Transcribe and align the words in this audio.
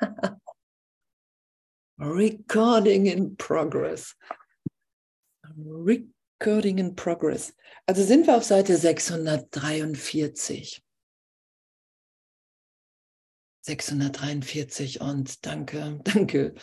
Recording 1.98 3.06
in 3.06 3.36
progress. 3.36 4.14
Recording 5.56 6.78
in 6.78 6.94
progress. 6.94 7.52
Also 7.86 8.04
sind 8.04 8.26
wir 8.26 8.36
auf 8.36 8.44
Seite 8.44 8.76
643. 8.76 10.82
643 13.62 15.00
und 15.00 15.44
danke, 15.44 16.00
danke, 16.04 16.54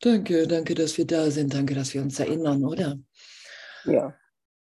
danke, 0.00 0.46
danke, 0.46 0.74
dass 0.74 0.96
wir 0.96 1.06
da 1.06 1.30
sind. 1.30 1.52
Danke, 1.52 1.74
dass 1.74 1.92
wir 1.92 2.00
uns 2.00 2.18
erinnern, 2.18 2.64
oder? 2.64 2.98
Ja. 3.84 4.16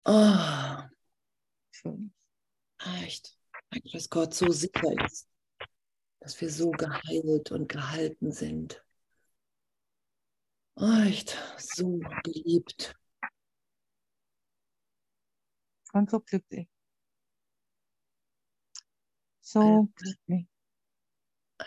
Oh. 0.06 0.78
Echt. 3.04 3.38
Danke, 3.70 3.90
dass 3.94 4.10
Gott 4.10 4.34
so 4.34 4.52
sicher 4.52 4.92
ist, 5.06 5.28
dass 6.22 6.40
wir 6.40 6.50
so 6.50 6.72
geheilt 6.72 7.52
und 7.52 7.68
gehalten 7.68 8.32
sind. 8.32 8.84
Echt 10.78 11.38
so 11.58 12.00
geliebt. 12.24 12.96
Und 15.94 16.10
so 16.10 16.20
glücklich. 16.22 16.70
So 19.42 19.90
glücklich. 19.96 20.48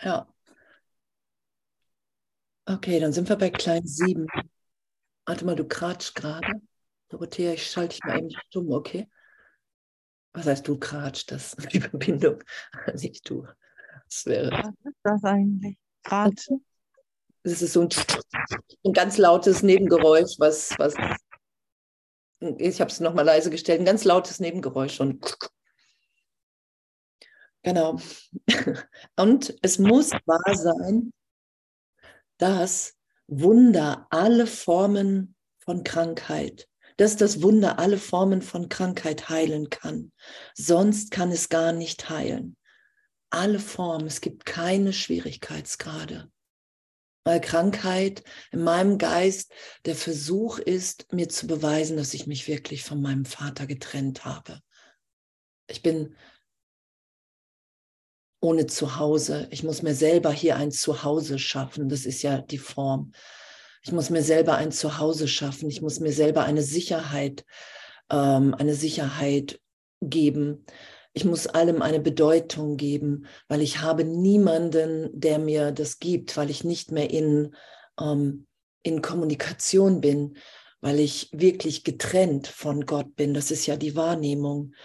Ja. 0.01 0.27
Okay, 2.65 2.99
dann 2.99 3.13
sind 3.13 3.29
wir 3.29 3.35
bei 3.35 3.49
klein 3.49 3.85
7. 3.85 4.25
Warte 5.25 5.45
mal, 5.45 5.55
du 5.55 5.67
kratsch 5.67 6.13
gerade. 6.13 6.53
Dorothea, 7.09 7.53
ich 7.53 7.69
schalte 7.69 7.95
dich 7.95 8.03
mal 8.03 8.17
eben 8.17 8.31
stumm, 8.31 8.71
okay? 8.71 9.07
Was 10.33 10.47
heißt 10.47 10.67
du 10.67 10.79
kratsch? 10.79 11.25
Das 11.27 11.53
ist 11.53 11.73
die 11.73 11.81
Verbindung, 11.81 12.43
nicht 12.95 13.29
du. 13.29 13.45
Das 14.09 14.25
wäre. 14.25 14.51
Was 14.51 14.73
ist 14.83 14.99
das 15.03 15.23
eigentlich? 15.23 15.77
Kratschen? 16.03 16.65
Das 17.43 17.61
ist 17.61 17.73
so 17.73 17.81
ein, 17.81 17.89
ein 18.83 18.93
ganz 18.93 19.17
lautes 19.17 19.61
Nebengeräusch, 19.61 20.35
was, 20.39 20.71
was 20.77 20.95
ich 22.57 22.81
habe 22.81 22.91
es 22.91 22.99
nochmal 22.99 23.25
leise 23.25 23.49
gestellt, 23.49 23.79
ein 23.79 23.85
ganz 23.85 24.03
lautes 24.03 24.39
Nebengeräusch 24.39 24.99
und 24.99 25.37
genau. 27.63 27.99
Und 29.15 29.55
es 29.61 29.79
muss 29.79 30.11
wahr 30.25 30.55
sein, 30.55 31.11
dass 32.37 32.93
Wunder 33.27 34.07
alle 34.09 34.47
Formen 34.47 35.35
von 35.59 35.83
Krankheit, 35.83 36.67
dass 36.97 37.15
das 37.15 37.41
Wunder 37.41 37.79
alle 37.79 37.97
Formen 37.97 38.41
von 38.41 38.69
Krankheit 38.69 39.29
heilen 39.29 39.69
kann. 39.69 40.11
Sonst 40.53 41.11
kann 41.11 41.31
es 41.31 41.49
gar 41.49 41.71
nicht 41.71 42.09
heilen. 42.09 42.55
Alle 43.29 43.59
Formen, 43.59 44.07
es 44.07 44.21
gibt 44.21 44.45
keine 44.45 44.93
Schwierigkeitsgrade 44.93 46.29
weil 47.25 47.41
Krankheit 47.41 48.23
in 48.51 48.63
meinem 48.63 48.97
Geist 48.97 49.51
der 49.85 49.95
Versuch 49.95 50.59
ist, 50.59 51.11
mir 51.11 51.27
zu 51.27 51.47
beweisen, 51.47 51.97
dass 51.97 52.13
ich 52.13 52.27
mich 52.27 52.47
wirklich 52.47 52.83
von 52.83 53.01
meinem 53.01 53.25
Vater 53.25 53.65
getrennt 53.65 54.25
habe. 54.25 54.59
Ich 55.67 55.81
bin 55.81 56.15
ohne 58.41 58.67
Zuhause. 58.67 59.47
Ich 59.49 59.63
muss 59.63 59.81
mir 59.81 59.95
selber 59.95 60.31
hier 60.31 60.55
ein 60.55 60.71
Zuhause 60.71 61.39
schaffen. 61.39 61.89
Das 61.89 62.05
ist 62.05 62.21
ja 62.21 62.41
die 62.41 62.59
Form. 62.59 63.11
Ich 63.81 63.91
muss 63.91 64.11
mir 64.11 64.21
selber 64.21 64.55
ein 64.57 64.71
Zuhause 64.71 65.27
schaffen. 65.27 65.67
Ich 65.67 65.81
muss 65.81 65.99
mir 65.99 66.13
selber 66.13 66.43
eine 66.43 66.61
Sicherheit, 66.61 67.43
ähm, 68.11 68.53
eine 68.53 68.75
Sicherheit 68.75 69.59
geben 69.99 70.63
ich 71.15 71.23
muss 71.23 71.47
allem 71.47 71.81
eine 71.81 72.01
Bedeutung 72.01 72.75
geben, 72.75 73.25
weil 73.47 73.61
ich 73.61 73.79
habe 73.79 74.03
niemanden, 74.03 75.09
der 75.13 75.39
mir 75.39 75.71
das 75.71 75.99
gibt, 75.99 76.35
weil 76.35 76.49
ich 76.49 76.65
nicht 76.65 76.91
mehr 76.91 77.09
in, 77.09 77.55
ähm, 77.97 78.47
in 78.83 79.01
Kommunikation 79.01 80.01
bin, 80.01 80.37
weil 80.81 80.99
ich 80.99 81.29
wirklich 81.31 81.85
getrennt 81.85 82.47
von 82.47 82.85
Gott 82.85 83.15
bin. 83.15 83.33
Das 83.33 83.49
ist 83.49 83.65
ja 83.65 83.77
die 83.77 83.95
Wahrnehmung. 83.95 84.75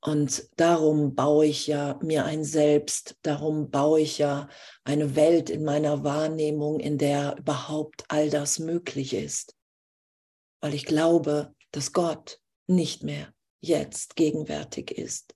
Und 0.00 0.48
darum 0.56 1.16
baue 1.16 1.46
ich 1.46 1.66
ja 1.66 1.98
mir 2.02 2.24
ein 2.24 2.44
Selbst, 2.44 3.16
darum 3.22 3.68
baue 3.70 4.00
ich 4.00 4.18
ja 4.18 4.48
eine 4.84 5.16
Welt 5.16 5.50
in 5.50 5.64
meiner 5.64 6.04
Wahrnehmung, 6.04 6.78
in 6.78 6.98
der 6.98 7.36
überhaupt 7.36 8.04
all 8.06 8.30
das 8.30 8.60
möglich 8.60 9.12
ist. 9.12 9.56
Weil 10.60 10.74
ich 10.74 10.86
glaube, 10.86 11.52
dass 11.72 11.92
Gott 11.92 12.40
nicht 12.68 13.02
mehr 13.02 13.34
jetzt 13.60 14.14
gegenwärtig 14.14 14.92
ist. 14.92 15.34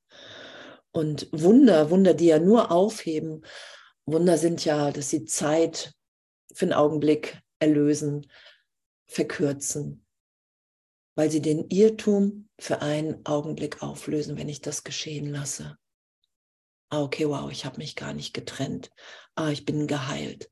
Und 0.94 1.28
Wunder, 1.32 1.90
Wunder, 1.90 2.14
die 2.14 2.26
ja 2.26 2.38
nur 2.38 2.70
aufheben, 2.70 3.44
Wunder 4.06 4.38
sind 4.38 4.64
ja, 4.64 4.92
dass 4.92 5.10
sie 5.10 5.24
Zeit 5.24 5.92
für 6.52 6.66
einen 6.66 6.72
Augenblick 6.72 7.42
erlösen, 7.58 8.30
verkürzen, 9.06 10.06
weil 11.16 11.32
sie 11.32 11.42
den 11.42 11.68
Irrtum 11.68 12.48
für 12.60 12.80
einen 12.80 13.26
Augenblick 13.26 13.82
auflösen, 13.82 14.38
wenn 14.38 14.48
ich 14.48 14.60
das 14.60 14.84
geschehen 14.84 15.26
lasse. 15.26 15.76
Ah, 16.90 17.02
okay, 17.02 17.28
wow, 17.28 17.50
ich 17.50 17.64
habe 17.64 17.78
mich 17.78 17.96
gar 17.96 18.12
nicht 18.12 18.32
getrennt. 18.32 18.90
Ah, 19.34 19.50
ich 19.50 19.64
bin 19.64 19.88
geheilt. 19.88 20.48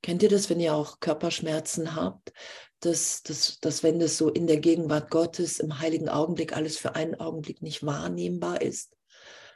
Kennt 0.00 0.22
ihr 0.22 0.30
das, 0.30 0.48
wenn 0.48 0.60
ihr 0.60 0.74
auch 0.74 1.00
Körperschmerzen 1.00 1.94
habt, 1.94 2.32
dass, 2.80 3.22
dass, 3.22 3.58
dass 3.60 3.82
wenn 3.82 3.98
das 3.98 4.16
so 4.16 4.30
in 4.30 4.46
der 4.46 4.60
Gegenwart 4.60 5.10
Gottes 5.10 5.58
im 5.58 5.78
heiligen 5.78 6.08
Augenblick 6.08 6.56
alles 6.56 6.78
für 6.78 6.94
einen 6.94 7.16
Augenblick 7.16 7.60
nicht 7.60 7.84
wahrnehmbar 7.84 8.62
ist? 8.62 8.96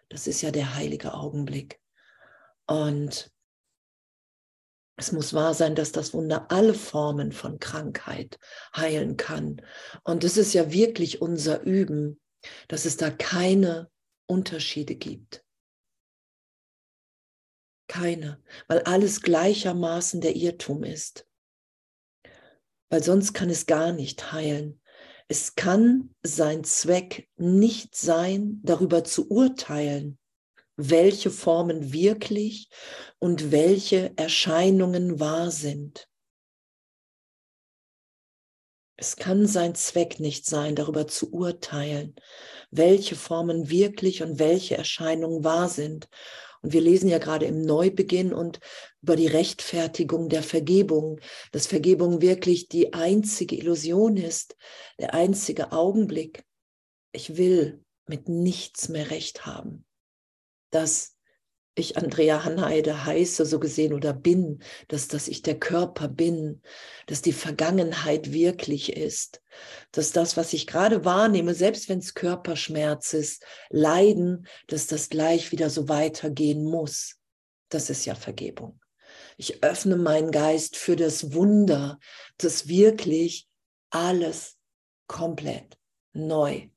Das 0.08 0.26
ist 0.26 0.42
ja 0.42 0.50
der 0.50 0.74
heilige 0.74 1.14
Augenblick. 1.14 1.80
Und 2.66 3.30
es 4.96 5.12
muss 5.12 5.32
wahr 5.32 5.54
sein, 5.54 5.74
dass 5.74 5.92
das 5.92 6.12
Wunder 6.12 6.50
alle 6.50 6.74
Formen 6.74 7.30
von 7.30 7.60
Krankheit 7.60 8.38
heilen 8.74 9.16
kann. 9.16 9.62
Und 10.02 10.24
es 10.24 10.36
ist 10.36 10.54
ja 10.54 10.72
wirklich 10.72 11.22
unser 11.22 11.62
Üben, 11.62 12.20
dass 12.66 12.84
es 12.84 12.96
da 12.96 13.10
keine 13.10 13.90
Unterschiede 14.26 14.96
gibt. 14.96 15.44
Keine, 17.86 18.42
weil 18.66 18.80
alles 18.82 19.22
gleichermaßen 19.22 20.20
der 20.20 20.36
Irrtum 20.36 20.82
ist. 20.82 21.26
Weil 22.90 23.02
sonst 23.02 23.34
kann 23.34 23.50
es 23.50 23.66
gar 23.66 23.92
nicht 23.92 24.32
heilen. 24.32 24.80
Es 25.30 25.54
kann 25.54 26.14
sein 26.22 26.64
Zweck 26.64 27.28
nicht 27.36 27.94
sein, 27.94 28.60
darüber 28.62 29.04
zu 29.04 29.30
urteilen, 29.30 30.18
welche 30.76 31.30
Formen 31.30 31.92
wirklich 31.92 32.70
und 33.18 33.52
welche 33.52 34.16
Erscheinungen 34.16 35.20
wahr 35.20 35.50
sind. 35.50 36.08
Es 38.96 39.16
kann 39.16 39.46
sein 39.46 39.74
Zweck 39.74 40.18
nicht 40.18 40.46
sein, 40.46 40.74
darüber 40.74 41.06
zu 41.06 41.30
urteilen, 41.30 42.16
welche 42.70 43.14
Formen 43.14 43.68
wirklich 43.68 44.22
und 44.22 44.38
welche 44.38 44.78
Erscheinungen 44.78 45.44
wahr 45.44 45.68
sind 45.68 46.08
und 46.62 46.72
wir 46.72 46.80
lesen 46.80 47.08
ja 47.08 47.18
gerade 47.18 47.46
im 47.46 47.62
Neubeginn 47.62 48.32
und 48.32 48.60
über 49.02 49.16
die 49.16 49.26
Rechtfertigung 49.26 50.28
der 50.28 50.42
Vergebung, 50.42 51.20
dass 51.52 51.66
Vergebung 51.66 52.20
wirklich 52.20 52.68
die 52.68 52.92
einzige 52.92 53.56
Illusion 53.56 54.16
ist, 54.16 54.56
der 54.98 55.14
einzige 55.14 55.72
Augenblick. 55.72 56.44
Ich 57.12 57.36
will 57.36 57.84
mit 58.06 58.28
nichts 58.28 58.88
mehr 58.88 59.10
recht 59.10 59.46
haben. 59.46 59.84
Das 60.70 61.18
ich 61.78 61.96
Andrea 61.96 62.44
Hanheide 62.44 63.04
heiße, 63.04 63.46
so 63.46 63.60
gesehen, 63.60 63.92
oder 63.94 64.12
bin, 64.12 64.62
dass, 64.88 65.08
dass 65.08 65.28
ich 65.28 65.42
der 65.42 65.58
Körper 65.58 66.08
bin, 66.08 66.60
dass 67.06 67.22
die 67.22 67.32
Vergangenheit 67.32 68.32
wirklich 68.32 68.96
ist, 68.96 69.40
dass 69.92 70.12
das, 70.12 70.36
was 70.36 70.52
ich 70.52 70.66
gerade 70.66 71.04
wahrnehme, 71.04 71.54
selbst 71.54 71.88
wenn 71.88 72.00
es 72.00 72.14
Körperschmerz 72.14 73.14
ist, 73.14 73.44
Leiden, 73.70 74.46
dass 74.66 74.86
das 74.86 75.08
gleich 75.08 75.52
wieder 75.52 75.70
so 75.70 75.88
weitergehen 75.88 76.64
muss. 76.64 77.16
Das 77.68 77.90
ist 77.90 78.04
ja 78.04 78.14
Vergebung. 78.14 78.80
Ich 79.38 79.62
öffne 79.62 79.96
meinen 79.96 80.30
Geist 80.30 80.76
für 80.76 80.96
das 80.96 81.32
Wunder, 81.32 81.98
dass 82.36 82.68
wirklich 82.68 83.48
alles 83.90 84.58
komplett 85.06 85.78
neu 86.12 86.68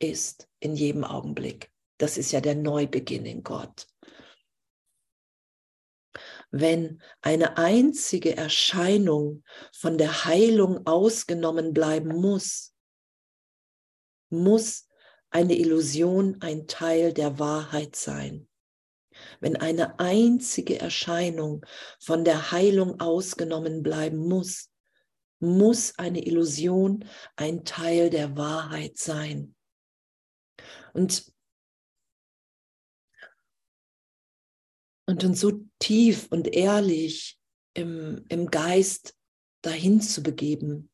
ist 0.00 0.48
in 0.58 0.74
jedem 0.74 1.04
Augenblick. 1.04 1.70
Das 1.98 2.18
ist 2.18 2.32
ja 2.32 2.40
der 2.40 2.56
Neubeginn 2.56 3.26
in 3.26 3.44
Gott 3.44 3.86
wenn 6.50 7.02
eine 7.20 7.58
einzige 7.58 8.36
Erscheinung 8.36 9.44
von 9.72 9.98
der 9.98 10.24
Heilung 10.24 10.86
ausgenommen 10.86 11.74
bleiben 11.74 12.16
muss, 12.16 12.74
muss 14.30 14.88
eine 15.30 15.56
Illusion 15.56 16.40
ein 16.40 16.66
Teil 16.66 17.12
der 17.12 17.38
Wahrheit 17.38 17.96
sein. 17.96 18.47
Wenn 19.40 19.56
eine 19.56 19.98
einzige 19.98 20.78
Erscheinung 20.78 21.64
von 22.00 22.24
der 22.24 22.50
Heilung 22.52 23.00
ausgenommen 23.00 23.82
bleiben 23.82 24.18
muss, 24.18 24.70
muss 25.40 25.98
eine 25.98 26.24
Illusion 26.24 27.04
ein 27.36 27.64
Teil 27.64 28.10
der 28.10 28.36
Wahrheit 28.36 28.96
sein. 28.96 29.54
Und 30.92 31.32
und 35.08 35.24
uns 35.24 35.40
so 35.40 35.64
tief 35.78 36.26
und 36.30 36.54
ehrlich 36.54 37.40
im, 37.72 38.26
im 38.28 38.50
Geist 38.50 39.16
dahin 39.62 40.02
zu 40.02 40.22
begeben, 40.22 40.90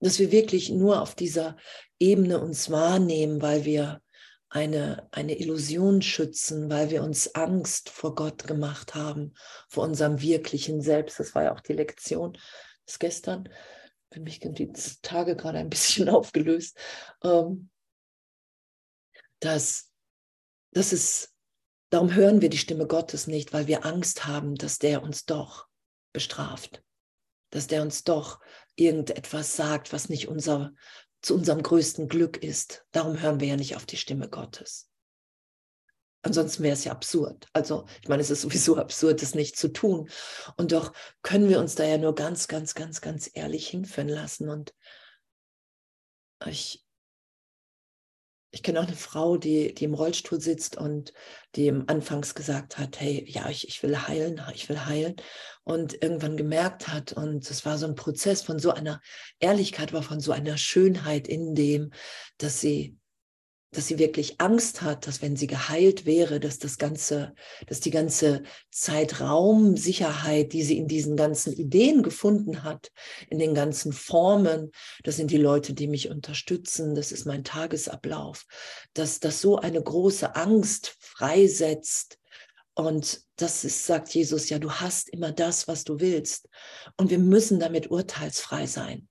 dass 0.00 0.18
wir 0.18 0.30
wirklich 0.32 0.68
nur 0.68 1.00
auf 1.00 1.14
dieser 1.14 1.56
Ebene 1.98 2.38
uns 2.38 2.70
wahrnehmen, 2.70 3.40
weil 3.40 3.64
wir 3.64 4.02
eine, 4.48 5.08
eine 5.10 5.38
Illusion 5.38 6.02
schützen, 6.02 6.70
weil 6.70 6.90
wir 6.90 7.02
uns 7.02 7.34
Angst 7.34 7.90
vor 7.90 8.14
Gott 8.14 8.46
gemacht 8.46 8.94
haben, 8.94 9.34
vor 9.68 9.84
unserem 9.84 10.20
wirklichen 10.20 10.80
Selbst. 10.80 11.18
Das 11.18 11.34
war 11.34 11.44
ja 11.44 11.54
auch 11.54 11.60
die 11.60 11.72
Lektion 11.72 12.38
des 12.86 12.98
gestern. 12.98 13.48
Für 14.12 14.20
mich 14.20 14.40
sind 14.40 14.58
die 14.58 14.72
Tage 15.02 15.36
gerade 15.36 15.58
ein 15.58 15.70
bisschen 15.70 16.08
aufgelöst. 16.08 16.78
Ähm, 17.24 17.70
dass, 19.40 19.92
dass 20.72 20.92
es, 20.92 21.34
darum 21.90 22.14
hören 22.14 22.40
wir 22.40 22.48
die 22.48 22.58
Stimme 22.58 22.86
Gottes 22.86 23.26
nicht, 23.26 23.52
weil 23.52 23.66
wir 23.66 23.84
Angst 23.84 24.26
haben, 24.26 24.54
dass 24.54 24.78
der 24.78 25.02
uns 25.02 25.26
doch 25.26 25.66
bestraft, 26.12 26.82
dass 27.50 27.66
der 27.66 27.82
uns 27.82 28.04
doch 28.04 28.40
irgendetwas 28.76 29.56
sagt, 29.56 29.92
was 29.92 30.08
nicht 30.08 30.28
unser, 30.28 30.72
zu 31.26 31.34
unserem 31.34 31.60
größten 31.60 32.06
Glück 32.06 32.36
ist. 32.36 32.86
Darum 32.92 33.20
hören 33.20 33.40
wir 33.40 33.48
ja 33.48 33.56
nicht 33.56 33.74
auf 33.74 33.84
die 33.84 33.96
Stimme 33.96 34.28
Gottes. 34.28 34.88
Ansonsten 36.22 36.62
wäre 36.62 36.74
es 36.74 36.84
ja 36.84 36.92
absurd. 36.92 37.48
Also, 37.52 37.86
ich 38.00 38.08
meine, 38.08 38.22
es 38.22 38.30
ist 38.30 38.42
sowieso 38.42 38.76
absurd, 38.76 39.22
das 39.22 39.34
nicht 39.34 39.56
zu 39.56 39.72
tun. 39.72 40.08
Und 40.56 40.70
doch 40.70 40.92
können 41.22 41.48
wir 41.48 41.58
uns 41.58 41.74
da 41.74 41.84
ja 41.84 41.98
nur 41.98 42.14
ganz, 42.14 42.46
ganz, 42.46 42.76
ganz, 42.76 43.00
ganz 43.00 43.28
ehrlich 43.34 43.66
hinführen 43.66 44.08
lassen. 44.08 44.48
Und 44.48 44.72
ich, 46.46 46.85
ich 48.50 48.62
kenne 48.62 48.80
auch 48.80 48.86
eine 48.86 48.96
Frau, 48.96 49.36
die, 49.36 49.74
die 49.74 49.84
im 49.84 49.94
Rollstuhl 49.94 50.40
sitzt 50.40 50.76
und 50.76 51.12
die 51.56 51.70
anfangs 51.70 52.34
gesagt 52.34 52.78
hat, 52.78 53.00
hey, 53.00 53.24
ja, 53.28 53.48
ich, 53.48 53.68
ich 53.68 53.82
will 53.82 54.06
heilen, 54.06 54.40
ich 54.54 54.68
will 54.68 54.86
heilen. 54.86 55.16
Und 55.64 56.02
irgendwann 56.02 56.36
gemerkt 56.36 56.88
hat, 56.88 57.12
und 57.12 57.48
es 57.50 57.64
war 57.66 57.76
so 57.76 57.86
ein 57.86 57.96
Prozess 57.96 58.42
von 58.42 58.58
so 58.58 58.70
einer 58.70 59.00
Ehrlichkeit, 59.40 59.92
aber 59.92 60.02
von 60.02 60.20
so 60.20 60.32
einer 60.32 60.56
Schönheit 60.56 61.28
in 61.28 61.54
dem, 61.54 61.90
dass 62.38 62.60
sie 62.60 62.96
dass 63.72 63.88
sie 63.88 63.98
wirklich 63.98 64.40
Angst 64.40 64.82
hat, 64.82 65.06
dass 65.06 65.22
wenn 65.22 65.36
sie 65.36 65.46
geheilt 65.46 66.06
wäre, 66.06 66.40
dass 66.40 66.58
das 66.58 66.78
ganze, 66.78 67.34
dass 67.66 67.80
die 67.80 67.90
ganze 67.90 68.42
Zeitraumsicherheit, 68.70 70.52
die 70.52 70.62
sie 70.62 70.78
in 70.78 70.88
diesen 70.88 71.16
ganzen 71.16 71.52
Ideen 71.52 72.02
gefunden 72.02 72.62
hat, 72.62 72.90
in 73.28 73.38
den 73.38 73.54
ganzen 73.54 73.92
Formen, 73.92 74.70
das 75.02 75.16
sind 75.16 75.30
die 75.30 75.36
Leute, 75.36 75.74
die 75.74 75.88
mich 75.88 76.10
unterstützen, 76.10 76.94
das 76.94 77.12
ist 77.12 77.26
mein 77.26 77.44
Tagesablauf, 77.44 78.46
dass 78.94 79.20
das 79.20 79.40
so 79.40 79.56
eine 79.56 79.82
große 79.82 80.34
Angst 80.36 80.96
freisetzt. 81.00 82.18
Und 82.74 83.22
das 83.36 83.64
ist, 83.64 83.84
sagt 83.84 84.14
Jesus, 84.14 84.48
ja, 84.48 84.58
du 84.58 84.70
hast 84.70 85.08
immer 85.08 85.32
das, 85.32 85.66
was 85.66 85.84
du 85.84 85.98
willst. 85.98 86.48
Und 86.96 87.10
wir 87.10 87.18
müssen 87.18 87.58
damit 87.58 87.90
urteilsfrei 87.90 88.66
sein. 88.66 89.08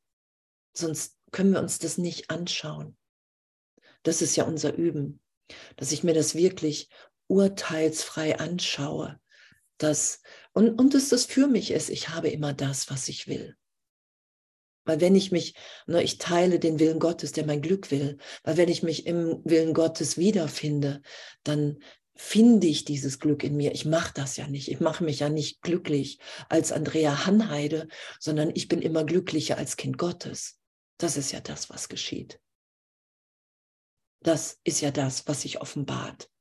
Sonst 0.73 1.17
können 1.31 1.51
wir 1.51 1.59
uns 1.59 1.79
das 1.79 1.97
nicht 1.97 2.29
anschauen. 2.29 2.95
Das 4.05 4.21
ist 4.21 4.35
ja 4.35 4.43
unser 4.43 4.75
Üben, 4.75 5.19
dass 5.77 5.91
ich 5.91 6.03
mir 6.03 6.13
das 6.13 6.35
wirklich 6.35 6.89
urteilsfrei 7.27 8.37
anschaue. 8.37 9.19
Dass, 9.77 10.21
und, 10.53 10.79
und 10.79 10.93
dass 10.93 11.09
das 11.09 11.25
für 11.25 11.47
mich 11.47 11.71
ist, 11.71 11.89
ich 11.89 12.09
habe 12.09 12.29
immer 12.29 12.53
das, 12.53 12.89
was 12.89 13.09
ich 13.09 13.27
will. 13.27 13.57
Weil 14.85 15.01
wenn 15.01 15.15
ich 15.15 15.31
mich, 15.31 15.55
ne, 15.87 16.03
ich 16.03 16.19
teile 16.19 16.59
den 16.59 16.79
Willen 16.79 16.99
Gottes, 16.99 17.31
der 17.31 17.45
mein 17.45 17.61
Glück 17.61 17.89
will, 17.89 18.17
weil 18.43 18.57
wenn 18.57 18.69
ich 18.69 18.83
mich 18.83 19.07
im 19.07 19.41
Willen 19.43 19.73
Gottes 19.73 20.17
wiederfinde, 20.17 21.01
dann 21.43 21.79
finde 22.15 22.67
ich 22.67 22.85
dieses 22.85 23.19
Glück 23.19 23.43
in 23.43 23.57
mir. 23.57 23.73
Ich 23.73 23.85
mache 23.85 24.13
das 24.13 24.37
ja 24.37 24.47
nicht. 24.47 24.69
Ich 24.69 24.79
mache 24.79 25.03
mich 25.03 25.19
ja 25.19 25.29
nicht 25.29 25.61
glücklich 25.63 26.19
als 26.47 26.71
Andrea 26.71 27.25
Hanheide, 27.25 27.87
sondern 28.19 28.51
ich 28.53 28.67
bin 28.67 28.81
immer 28.81 29.03
glücklicher 29.03 29.57
als 29.57 29.75
Kind 29.75 29.97
Gottes. 29.97 30.59
Das 30.97 31.17
ist 31.17 31.31
ja 31.31 31.41
das, 31.41 31.69
was 31.71 31.89
geschieht. 31.89 32.39
Das 34.25 34.59
ist 34.63 34.81
ja 34.81 34.89
das, 34.89 35.27
was 35.27 35.43
sich 35.43 35.61
offenbart. 35.61 36.31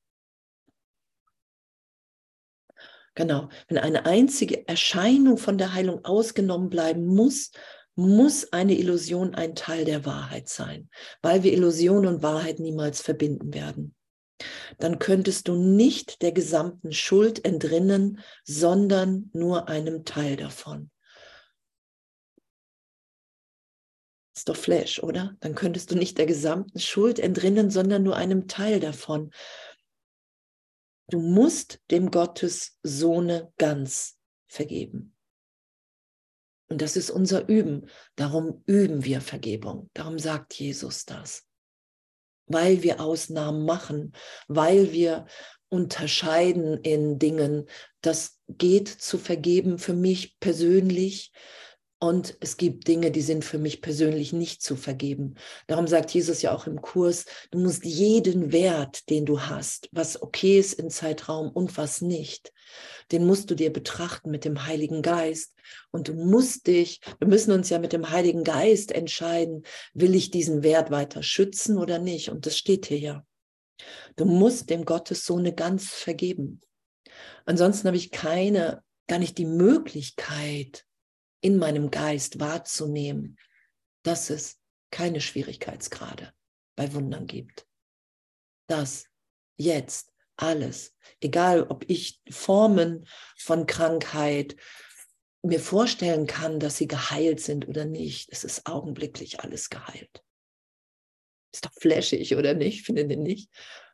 Genau, 3.14 3.50
wenn 3.68 3.76
eine 3.76 4.06
einzige 4.06 4.66
Erscheinung 4.66 5.36
von 5.36 5.58
der 5.58 5.74
Heilung 5.74 6.02
ausgenommen 6.02 6.70
bleiben 6.70 7.04
muss, 7.04 7.52
muss 7.94 8.50
eine 8.54 8.72
Illusion 8.72 9.34
ein 9.34 9.54
Teil 9.54 9.84
der 9.84 10.06
Wahrheit 10.06 10.48
sein, 10.48 10.88
weil 11.20 11.42
wir 11.42 11.52
Illusion 11.52 12.06
und 12.06 12.22
Wahrheit 12.22 12.58
niemals 12.58 13.02
verbinden 13.02 13.52
werden. 13.52 13.94
Dann 14.78 14.98
könntest 14.98 15.48
du 15.48 15.54
nicht 15.54 16.22
der 16.22 16.32
gesamten 16.32 16.90
Schuld 16.90 17.44
entrinnen, 17.44 18.20
sondern 18.44 19.28
nur 19.34 19.68
einem 19.68 20.06
Teil 20.06 20.36
davon. 20.36 20.90
Ist 24.44 24.50
doch 24.50 24.62
Flash, 24.62 25.02
oder? 25.02 25.34
Dann 25.40 25.54
könntest 25.54 25.90
du 25.90 25.94
nicht 25.94 26.18
der 26.18 26.26
gesamten 26.26 26.78
Schuld 26.78 27.18
entrinnen, 27.18 27.70
sondern 27.70 28.02
nur 28.02 28.14
einem 28.14 28.46
Teil 28.46 28.78
davon. 28.78 29.30
Du 31.08 31.18
musst 31.18 31.80
dem 31.90 32.10
Gottes 32.10 32.78
Sohne 32.82 33.54
ganz 33.56 34.18
vergeben. 34.46 35.16
Und 36.68 36.82
das 36.82 36.94
ist 36.98 37.08
unser 37.08 37.48
Üben. 37.48 37.88
Darum 38.16 38.62
üben 38.66 39.02
wir 39.02 39.22
Vergebung. 39.22 39.88
Darum 39.94 40.18
sagt 40.18 40.52
Jesus 40.52 41.06
das. 41.06 41.46
Weil 42.46 42.82
wir 42.82 43.00
Ausnahmen 43.00 43.64
machen, 43.64 44.12
weil 44.46 44.92
wir 44.92 45.24
unterscheiden 45.70 46.82
in 46.82 47.18
Dingen. 47.18 47.64
Das 48.02 48.38
geht 48.48 48.88
zu 48.88 49.16
vergeben 49.16 49.78
für 49.78 49.94
mich 49.94 50.38
persönlich 50.38 51.32
und 52.04 52.36
es 52.40 52.58
gibt 52.58 52.86
Dinge, 52.86 53.10
die 53.10 53.22
sind 53.22 53.46
für 53.46 53.56
mich 53.56 53.80
persönlich 53.80 54.34
nicht 54.34 54.60
zu 54.60 54.76
vergeben. 54.76 55.36
Darum 55.68 55.86
sagt 55.86 56.10
Jesus 56.10 56.42
ja 56.42 56.54
auch 56.54 56.66
im 56.66 56.82
Kurs, 56.82 57.24
du 57.50 57.58
musst 57.58 57.82
jeden 57.82 58.52
Wert, 58.52 59.08
den 59.08 59.24
du 59.24 59.40
hast, 59.40 59.88
was 59.90 60.20
okay 60.20 60.58
ist 60.58 60.74
im 60.74 60.90
Zeitraum 60.90 61.48
und 61.48 61.78
was 61.78 62.02
nicht, 62.02 62.52
den 63.10 63.26
musst 63.26 63.50
du 63.50 63.54
dir 63.54 63.72
betrachten 63.72 64.30
mit 64.30 64.44
dem 64.44 64.66
Heiligen 64.66 65.00
Geist. 65.00 65.54
Und 65.92 66.08
du 66.08 66.12
musst 66.12 66.66
dich, 66.66 67.00
wir 67.20 67.26
müssen 67.26 67.52
uns 67.52 67.70
ja 67.70 67.78
mit 67.78 67.94
dem 67.94 68.10
Heiligen 68.10 68.44
Geist 68.44 68.92
entscheiden, 68.92 69.62
will 69.94 70.14
ich 70.14 70.30
diesen 70.30 70.62
Wert 70.62 70.90
weiter 70.90 71.22
schützen 71.22 71.78
oder 71.78 71.98
nicht? 71.98 72.28
Und 72.28 72.44
das 72.44 72.58
steht 72.58 72.84
hier 72.84 72.98
ja. 72.98 73.26
Du 74.16 74.26
musst 74.26 74.68
dem 74.68 74.84
Gottessohne 74.84 75.54
ganz 75.54 75.88
vergeben. 75.88 76.60
Ansonsten 77.46 77.86
habe 77.86 77.96
ich 77.96 78.10
keine, 78.10 78.82
gar 79.06 79.18
nicht 79.18 79.38
die 79.38 79.46
Möglichkeit, 79.46 80.84
in 81.44 81.58
meinem 81.58 81.90
Geist 81.90 82.40
wahrzunehmen, 82.40 83.36
dass 84.02 84.30
es 84.30 84.58
keine 84.90 85.20
Schwierigkeitsgrade 85.20 86.32
bei 86.74 86.94
Wundern 86.94 87.26
gibt. 87.26 87.66
Dass 88.66 89.08
jetzt 89.58 90.10
alles, 90.36 90.96
egal 91.20 91.64
ob 91.64 91.84
ich 91.88 92.22
Formen 92.30 93.06
von 93.36 93.66
Krankheit 93.66 94.56
mir 95.42 95.60
vorstellen 95.60 96.26
kann, 96.26 96.58
dass 96.60 96.78
sie 96.78 96.88
geheilt 96.88 97.40
sind 97.40 97.68
oder 97.68 97.84
nicht, 97.84 98.30
es 98.32 98.44
ist 98.44 98.66
augenblicklich 98.66 99.40
alles 99.40 99.68
geheilt. 99.68 100.24
Ist 101.52 101.66
doch 101.66 101.74
flashig, 101.78 102.34
oder 102.36 102.54
nicht? 102.54 102.86
Findet 102.86 103.10
ihr 103.10 103.18
nicht? 103.18 103.50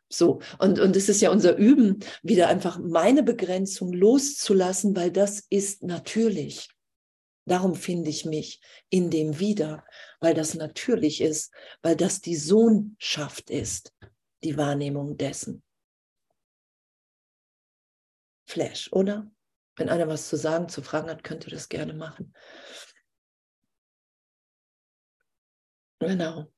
So, 0.08 0.40
und, 0.60 0.78
und 0.78 0.94
es 0.94 1.08
ist 1.08 1.20
ja 1.20 1.30
unser 1.32 1.56
Üben, 1.56 1.98
wieder 2.22 2.46
einfach 2.46 2.78
meine 2.78 3.24
Begrenzung 3.24 3.92
loszulassen, 3.92 4.94
weil 4.94 5.10
das 5.10 5.40
ist 5.50 5.82
natürlich. 5.82 6.68
Darum 7.50 7.74
finde 7.74 8.10
ich 8.10 8.24
mich 8.24 8.60
in 8.90 9.10
dem 9.10 9.40
wieder, 9.40 9.84
weil 10.20 10.34
das 10.34 10.54
natürlich 10.54 11.20
ist, 11.20 11.52
weil 11.82 11.96
das 11.96 12.20
die 12.20 12.36
Sohnschaft 12.36 13.50
ist, 13.50 13.92
die 14.44 14.56
Wahrnehmung 14.56 15.16
dessen. 15.16 15.64
Flash, 18.48 18.92
oder? 18.92 19.28
Wenn 19.74 19.88
einer 19.88 20.06
was 20.06 20.28
zu 20.28 20.36
sagen, 20.36 20.68
zu 20.68 20.80
fragen 20.80 21.10
hat, 21.10 21.24
könnt 21.24 21.44
ihr 21.44 21.50
das 21.50 21.68
gerne 21.68 21.92
machen. 21.92 22.36
Genau. 25.98 26.52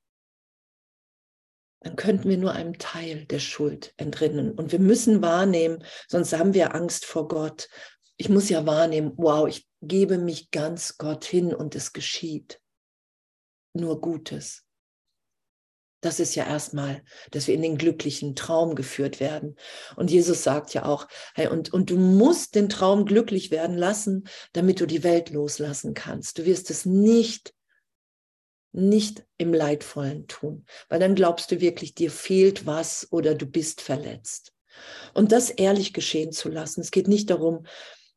Dann 1.79 1.95
könnten 1.95 2.29
wir 2.29 2.37
nur 2.37 2.51
einem 2.51 2.77
Teil 2.77 3.25
der 3.25 3.39
Schuld 3.39 3.95
entrinnen. 3.97 4.51
Und 4.51 4.71
wir 4.71 4.79
müssen 4.79 5.23
wahrnehmen, 5.23 5.83
sonst 6.07 6.33
haben 6.33 6.53
wir 6.53 6.75
Angst 6.75 7.05
vor 7.05 7.27
Gott, 7.27 7.67
ich 8.17 8.29
muss 8.29 8.47
ja 8.49 8.63
wahrnehmen, 8.67 9.13
wow, 9.17 9.47
ich 9.47 9.67
gebe 9.87 10.17
mich 10.17 10.51
ganz 10.51 10.97
Gott 10.97 11.25
hin 11.25 11.53
und 11.53 11.75
es 11.75 11.93
geschieht 11.93 12.59
nur 13.73 14.01
Gutes. 14.01 14.63
Das 16.01 16.19
ist 16.19 16.35
ja 16.35 16.45
erstmal, 16.45 17.01
dass 17.31 17.47
wir 17.47 17.55
in 17.55 17.61
den 17.61 17.77
glücklichen 17.77 18.35
Traum 18.35 18.75
geführt 18.75 19.21
werden. 19.21 19.55
Und 19.95 20.11
Jesus 20.11 20.43
sagt 20.43 20.73
ja 20.73 20.85
auch, 20.85 21.07
hey, 21.33 21.47
und, 21.47 21.71
und 21.71 21.89
du 21.89 21.97
musst 21.97 22.55
den 22.55 22.67
Traum 22.67 23.05
glücklich 23.05 23.51
werden 23.51 23.77
lassen, 23.77 24.27
damit 24.51 24.81
du 24.81 24.85
die 24.85 25.03
Welt 25.03 25.29
loslassen 25.29 25.93
kannst. 25.93 26.37
Du 26.37 26.45
wirst 26.45 26.69
es 26.69 26.85
nicht, 26.85 27.53
nicht 28.73 29.25
im 29.37 29.53
Leidvollen 29.53 30.27
tun, 30.27 30.65
weil 30.89 30.99
dann 30.99 31.15
glaubst 31.15 31.51
du 31.51 31.61
wirklich, 31.61 31.95
dir 31.95 32.11
fehlt 32.11 32.65
was 32.65 33.07
oder 33.09 33.33
du 33.33 33.45
bist 33.45 33.79
verletzt. 33.79 34.51
Und 35.13 35.31
das 35.31 35.51
ehrlich 35.51 35.93
geschehen 35.93 36.33
zu 36.33 36.49
lassen. 36.49 36.81
Es 36.81 36.91
geht 36.91 37.07
nicht 37.07 37.29
darum, 37.29 37.65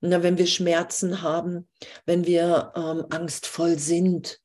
Na, 0.01 0.23
wenn 0.23 0.39
wir 0.39 0.47
Schmerzen 0.47 1.23
haben, 1.23 1.69
wenn 2.05 2.27
wir 2.27 2.73
ähm, 2.77 3.07
angstvoll 3.11 3.79
sind, 3.79 4.41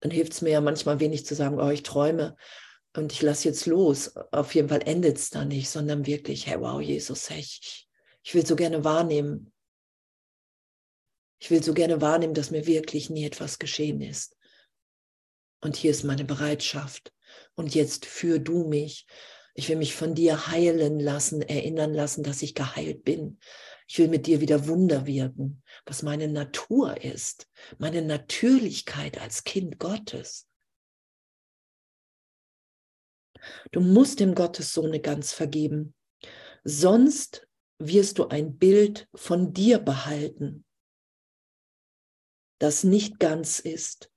dann 0.00 0.10
hilft 0.10 0.32
es 0.32 0.42
mir 0.42 0.50
ja 0.50 0.60
manchmal 0.60 0.98
wenig 0.98 1.24
zu 1.26 1.34
sagen, 1.34 1.60
oh, 1.60 1.70
ich 1.70 1.82
träume 1.82 2.36
und 2.96 3.12
ich 3.12 3.22
lasse 3.22 3.48
jetzt 3.48 3.66
los. 3.66 4.16
Auf 4.32 4.54
jeden 4.54 4.68
Fall 4.68 4.82
endet 4.86 5.18
es 5.18 5.30
da 5.30 5.44
nicht, 5.44 5.70
sondern 5.70 6.06
wirklich, 6.06 6.46
hey, 6.46 6.60
wow, 6.60 6.80
Jesus, 6.80 7.30
hey, 7.30 7.40
ich, 7.40 7.88
ich 8.22 8.34
will 8.34 8.44
so 8.44 8.56
gerne 8.56 8.82
wahrnehmen. 8.84 9.52
Ich 11.38 11.50
will 11.50 11.62
so 11.62 11.72
gerne 11.72 12.00
wahrnehmen, 12.00 12.34
dass 12.34 12.50
mir 12.50 12.66
wirklich 12.66 13.08
nie 13.08 13.24
etwas 13.24 13.58
geschehen 13.58 14.00
ist. 14.00 14.36
Und 15.62 15.76
hier 15.76 15.90
ist 15.90 16.04
meine 16.04 16.24
Bereitschaft. 16.24 17.12
Und 17.54 17.74
jetzt 17.74 18.06
führ 18.06 18.38
du 18.38 18.66
mich. 18.66 19.06
Ich 19.54 19.68
will 19.68 19.76
mich 19.76 19.94
von 19.94 20.14
dir 20.14 20.48
heilen 20.48 21.00
lassen, 21.00 21.42
erinnern 21.42 21.92
lassen, 21.92 22.22
dass 22.22 22.42
ich 22.42 22.54
geheilt 22.54 23.04
bin. 23.04 23.38
Ich 23.90 23.98
will 23.98 24.06
mit 24.06 24.28
dir 24.28 24.40
wieder 24.40 24.68
Wunder 24.68 25.04
wirken, 25.04 25.64
was 25.84 26.04
meine 26.04 26.28
Natur 26.28 27.02
ist, 27.02 27.50
meine 27.78 28.02
Natürlichkeit 28.02 29.20
als 29.20 29.42
Kind 29.42 29.80
Gottes. 29.80 30.46
Du 33.72 33.80
musst 33.80 34.20
dem 34.20 34.36
Gottessohne 34.36 35.00
ganz 35.00 35.32
vergeben, 35.32 35.96
sonst 36.62 37.48
wirst 37.78 38.20
du 38.20 38.28
ein 38.28 38.58
Bild 38.58 39.08
von 39.12 39.52
dir 39.52 39.80
behalten, 39.80 40.64
das 42.60 42.84
nicht 42.84 43.18
ganz 43.18 43.58
ist 43.58 44.12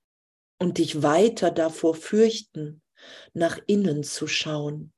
und 0.60 0.78
dich 0.78 1.02
weiter 1.02 1.50
davor 1.50 1.96
fürchten, 1.96 2.80
nach 3.32 3.58
innen 3.66 4.04
zu 4.04 4.28
schauen 4.28 4.92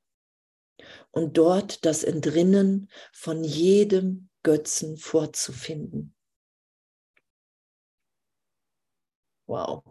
und 1.13 1.39
dort 1.39 1.87
das 1.87 2.05
Entrinnen 2.05 2.91
von 3.11 3.43
jedem 3.43 4.26
Götzen 4.47 4.97
vorzufinden. 4.97 6.15
Wow. 9.49 9.83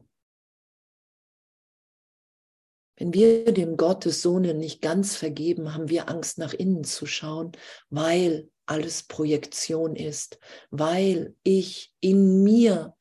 Wenn 2.95 3.13
wir 3.13 3.51
dem 3.51 3.75
Gottessohne 3.75 4.53
nicht 4.53 4.81
ganz 4.81 5.17
vergeben, 5.17 5.73
haben 5.73 5.89
wir 5.89 6.07
Angst, 6.07 6.37
nach 6.37 6.53
innen 6.53 6.85
zu 6.85 7.05
schauen, 7.05 7.51
weil 7.89 8.49
alles 8.65 9.03
Projektion 9.03 9.97
ist, 9.97 10.39
weil 10.71 11.35
ich 11.43 11.93
in 11.99 12.41
mir 12.45 12.95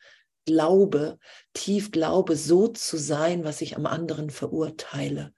glaube, 0.46 1.20
tief 1.52 1.92
glaube, 1.92 2.34
so 2.34 2.66
zu 2.66 2.96
sein, 2.96 3.44
was 3.44 3.60
ich 3.60 3.76
am 3.76 3.86
anderen 3.86 4.30
verurteile. 4.30 5.32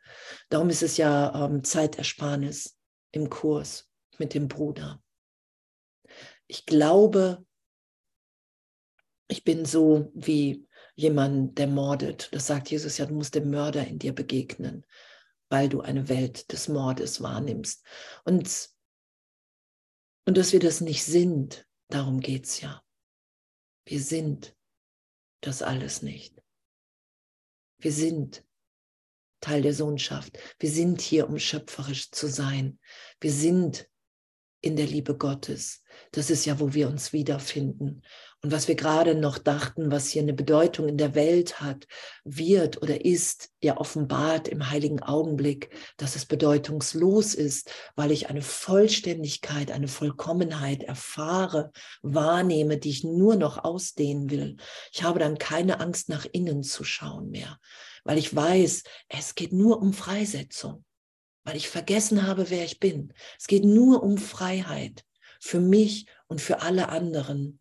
Darum 0.49 0.70
ist 0.70 0.82
es 0.82 0.96
ja 0.96 1.44
ähm, 1.44 1.62
Zeitersparnis 1.62 2.78
im 3.12 3.28
Kurs 3.28 3.90
mit 4.16 4.32
dem 4.32 4.49
Bruder. 4.49 5.02
Ich 6.49 6.67
glaube, 6.67 7.45
ich 9.29 9.45
bin 9.45 9.65
so 9.65 10.11
wie 10.15 10.67
jemand, 10.95 11.59
der 11.59 11.67
mordet. 11.67 12.29
Das 12.33 12.47
sagt 12.47 12.71
Jesus 12.71 12.99
ja, 12.99 13.07
du 13.07 13.15
musst 13.15 13.35
dem 13.35 13.50
Mörder 13.50 13.87
in 13.87 13.99
dir 13.99 14.15
begegnen, 14.15 14.87
weil 15.49 15.69
du 15.69 15.81
eine 15.81 16.09
Welt 16.09 16.53
des 16.53 16.69
Mordes 16.69 17.21
wahrnimmst. 17.21 17.85
Und, 18.25 18.71
und 20.25 20.37
dass 20.37 20.53
wir 20.53 20.61
das 20.61 20.81
nicht 20.81 21.05
sind, 21.05 21.67
darum 21.88 22.21
geht 22.21 22.47
es 22.47 22.61
ja. 22.61 22.83
Wir 23.85 24.00
sind 24.00 24.57
das 25.41 25.62
alles 25.62 26.03
nicht. 26.03 26.43
Wir 27.79 27.93
sind 27.93 28.45
Teil 29.41 29.62
der 29.62 29.75
Sohnschaft. 29.75 30.38
Wir 30.59 30.71
sind 30.71 31.00
hier, 31.00 31.29
um 31.29 31.38
schöpferisch 31.38 32.11
zu 32.11 32.26
sein. 32.26 32.81
Wir 33.21 33.31
sind 33.31 33.88
in 34.61 34.76
der 34.76 34.87
Liebe 34.87 35.17
Gottes. 35.17 35.85
Das 36.12 36.31
ist 36.31 36.45
ja, 36.47 36.61
wo 36.61 36.75
wir 36.75 36.88
uns 36.88 37.12
wiederfinden. 37.12 38.03
Und 38.43 38.53
was 38.53 38.69
wir 38.69 38.75
gerade 38.75 39.15
noch 39.15 39.38
dachten, 39.38 39.91
was 39.91 40.09
hier 40.09 40.23
eine 40.23 40.35
Bedeutung 40.35 40.88
in 40.88 40.99
der 40.99 41.15
Welt 41.15 41.61
hat, 41.61 41.87
wird 42.23 42.81
oder 42.81 43.05
ist 43.05 43.50
ja 43.61 43.76
offenbart 43.79 44.47
im 44.47 44.71
heiligen 44.71 45.03
Augenblick, 45.03 45.71
dass 45.97 46.17
es 46.17 46.26
bedeutungslos 46.26 47.35
ist, 47.35 47.71
weil 47.97 48.12
ich 48.12 48.29
eine 48.29 48.43
Vollständigkeit, 48.43 49.73
eine 49.73 49.88
Vollkommenheit 49.88 50.83
erfahre, 50.83 51.73
wahrnehme, 52.03 52.79
die 52.79 52.91
ich 52.91 53.05
nur 53.05 53.37
noch 53.37 53.65
ausdehnen 53.65 54.31
will. 54.31 54.59
Ich 54.93 55.03
habe 55.03 55.19
dann 55.19 55.38
keine 55.38 55.81
Angst, 55.81 56.09
nach 56.09 56.26
innen 56.31 56.62
zu 56.62 56.85
schauen 56.85 57.31
mehr, 57.31 57.59
weil 58.05 58.19
ich 58.19 58.35
weiß, 58.37 58.85
es 59.09 59.35
geht 59.35 59.53
nur 59.53 59.81
um 59.81 59.93
Freisetzung 59.93 60.85
weil 61.47 61.57
ich 61.57 61.69
vergessen 61.69 62.26
habe, 62.26 62.50
wer 62.50 62.65
ich 62.65 62.81
bin. 62.81 63.12
Es 63.38 63.47
geht 63.47 63.65
nur 63.65 64.03
um 64.03 64.19
Freiheit 64.19 65.05
für 65.47 65.61
mich 65.61 66.07
und 66.26 66.41
für 66.41 66.61
alle 66.62 66.88
anderen. 66.88 67.61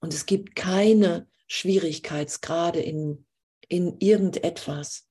Und 0.00 0.14
es 0.14 0.26
gibt 0.26 0.54
keine 0.54 1.28
Schwierigkeitsgrade 1.46 2.80
in, 2.80 3.26
in 3.68 3.96
irgendetwas. 3.98 5.06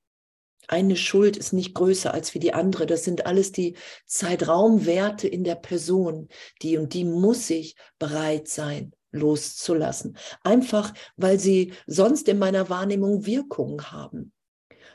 Eine 0.68 0.96
Schuld 0.96 1.36
ist 1.36 1.52
nicht 1.52 1.74
größer 1.74 2.14
als 2.14 2.34
wie 2.34 2.38
die 2.38 2.54
andere. 2.54 2.86
Das 2.86 3.04
sind 3.04 3.26
alles 3.26 3.52
die 3.52 3.76
Zeitraumwerte 4.06 5.26
in 5.28 5.44
der 5.44 5.56
Person. 5.56 6.28
Die 6.62 6.76
und 6.76 6.94
die 6.94 7.04
muss 7.04 7.50
ich 7.50 7.74
bereit 7.98 8.48
sein, 8.48 8.94
loszulassen. 9.10 10.16
Einfach, 10.42 10.94
weil 11.16 11.38
sie 11.38 11.74
sonst 11.86 12.28
in 12.28 12.38
meiner 12.38 12.68
Wahrnehmung 12.68 13.26
Wirkungen 13.26 13.90
haben. 13.90 14.32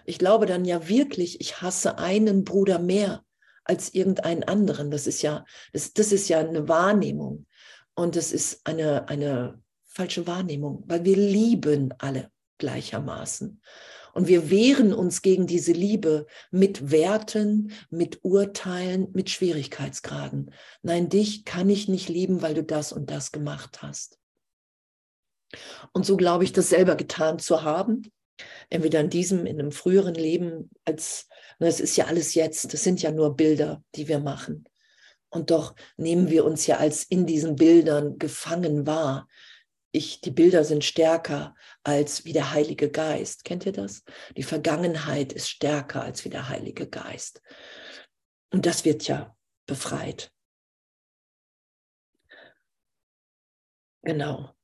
Ich 0.05 0.19
glaube 0.19 0.45
dann 0.45 0.63
ja 0.63 0.87
wirklich, 0.87 1.41
ich 1.41 1.61
hasse 1.61 1.97
einen 1.97 2.45
Bruder 2.45 2.79
mehr 2.79 3.25
als 3.67 3.93
irgendeinen 3.93 4.43
anderen. 4.43 4.91
Das 4.91 5.07
ist 5.07 5.21
ja, 5.21 5.45
das, 5.73 5.93
das 5.93 6.11
ist 6.11 6.29
ja 6.29 6.39
eine 6.39 6.67
Wahrnehmung. 6.67 7.45
Und 7.95 8.15
das 8.15 8.31
ist 8.31 8.65
eine, 8.65 9.07
eine 9.09 9.61
falsche 9.85 10.27
Wahrnehmung, 10.27 10.83
weil 10.87 11.03
wir 11.03 11.17
lieben 11.17 11.93
alle 11.97 12.31
gleichermaßen. 12.57 13.61
Und 14.13 14.27
wir 14.27 14.49
wehren 14.49 14.93
uns 14.93 15.21
gegen 15.21 15.45
diese 15.45 15.73
Liebe 15.73 16.25
mit 16.49 16.89
Werten, 16.89 17.71
mit 17.91 18.23
Urteilen, 18.23 19.09
mit 19.13 19.29
Schwierigkeitsgraden. 19.29 20.51
Nein, 20.81 21.09
dich 21.09 21.45
kann 21.45 21.69
ich 21.69 21.87
nicht 21.87 22.09
lieben, 22.09 22.41
weil 22.41 22.55
du 22.55 22.63
das 22.63 22.91
und 22.91 23.11
das 23.11 23.31
gemacht 23.31 23.83
hast. 23.83 24.17
Und 25.93 26.05
so 26.05 26.17
glaube 26.17 26.43
ich, 26.43 26.51
das 26.51 26.69
selber 26.69 26.95
getan 26.95 27.37
zu 27.37 27.63
haben 27.63 28.11
entweder 28.69 28.99
in 28.99 29.09
diesem, 29.09 29.45
in 29.45 29.59
einem 29.59 29.71
früheren 29.71 30.15
Leben, 30.15 30.69
als, 30.85 31.27
es 31.59 31.79
ist 31.79 31.95
ja 31.97 32.05
alles 32.05 32.35
jetzt, 32.35 32.73
das 32.73 32.83
sind 32.83 33.01
ja 33.01 33.11
nur 33.11 33.35
Bilder, 33.35 33.83
die 33.95 34.07
wir 34.07 34.19
machen. 34.19 34.67
Und 35.29 35.51
doch 35.51 35.75
nehmen 35.97 36.29
wir 36.29 36.45
uns 36.45 36.67
ja 36.67 36.77
als 36.77 37.03
in 37.03 37.25
diesen 37.25 37.55
Bildern 37.55 38.17
gefangen 38.17 38.87
wahr. 38.87 39.27
Ich, 39.91 40.21
die 40.21 40.31
Bilder 40.31 40.63
sind 40.63 40.83
stärker 40.83 41.55
als 41.83 42.25
wie 42.25 42.33
der 42.33 42.51
Heilige 42.51 42.89
Geist. 42.89 43.43
Kennt 43.43 43.65
ihr 43.65 43.71
das? 43.71 44.03
Die 44.35 44.43
Vergangenheit 44.43 45.33
ist 45.33 45.49
stärker 45.49 46.01
als 46.01 46.23
wie 46.23 46.29
der 46.29 46.49
Heilige 46.49 46.87
Geist. 46.87 47.41
Und 48.51 48.65
das 48.65 48.85
wird 48.85 49.07
ja 49.07 49.35
befreit. 49.65 50.31
Genau 54.03 54.56